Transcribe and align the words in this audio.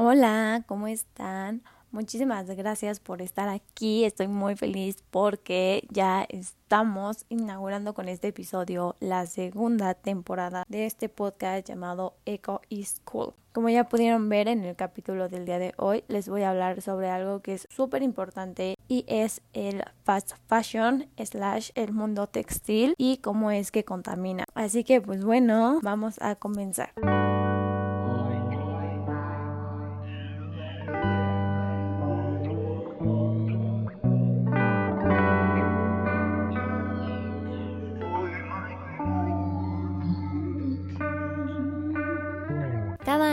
Hola, 0.00 0.62
¿cómo 0.68 0.86
están? 0.86 1.64
Muchísimas 1.90 2.46
gracias 2.46 3.00
por 3.00 3.20
estar 3.20 3.48
aquí. 3.48 4.04
Estoy 4.04 4.28
muy 4.28 4.54
feliz 4.54 5.02
porque 5.10 5.88
ya 5.90 6.24
estamos 6.28 7.26
inaugurando 7.28 7.94
con 7.94 8.08
este 8.08 8.28
episodio 8.28 8.94
la 9.00 9.26
segunda 9.26 9.94
temporada 9.94 10.64
de 10.68 10.86
este 10.86 11.08
podcast 11.08 11.66
llamado 11.66 12.14
Eco 12.26 12.60
is 12.68 13.00
Cool. 13.02 13.34
Como 13.52 13.70
ya 13.70 13.88
pudieron 13.88 14.28
ver 14.28 14.46
en 14.46 14.64
el 14.64 14.76
capítulo 14.76 15.28
del 15.28 15.46
día 15.46 15.58
de 15.58 15.74
hoy, 15.78 16.04
les 16.06 16.28
voy 16.28 16.42
a 16.42 16.50
hablar 16.50 16.80
sobre 16.80 17.10
algo 17.10 17.40
que 17.40 17.54
es 17.54 17.66
súper 17.68 18.04
importante 18.04 18.76
y 18.86 19.04
es 19.08 19.40
el 19.52 19.82
fast 20.04 20.34
fashion 20.46 21.08
slash 21.18 21.70
el 21.74 21.92
mundo 21.92 22.28
textil 22.28 22.94
y 22.96 23.16
cómo 23.16 23.50
es 23.50 23.72
que 23.72 23.84
contamina. 23.84 24.44
Así 24.54 24.84
que 24.84 25.00
pues 25.00 25.24
bueno, 25.24 25.80
vamos 25.82 26.18
a 26.20 26.36
comenzar. 26.36 26.92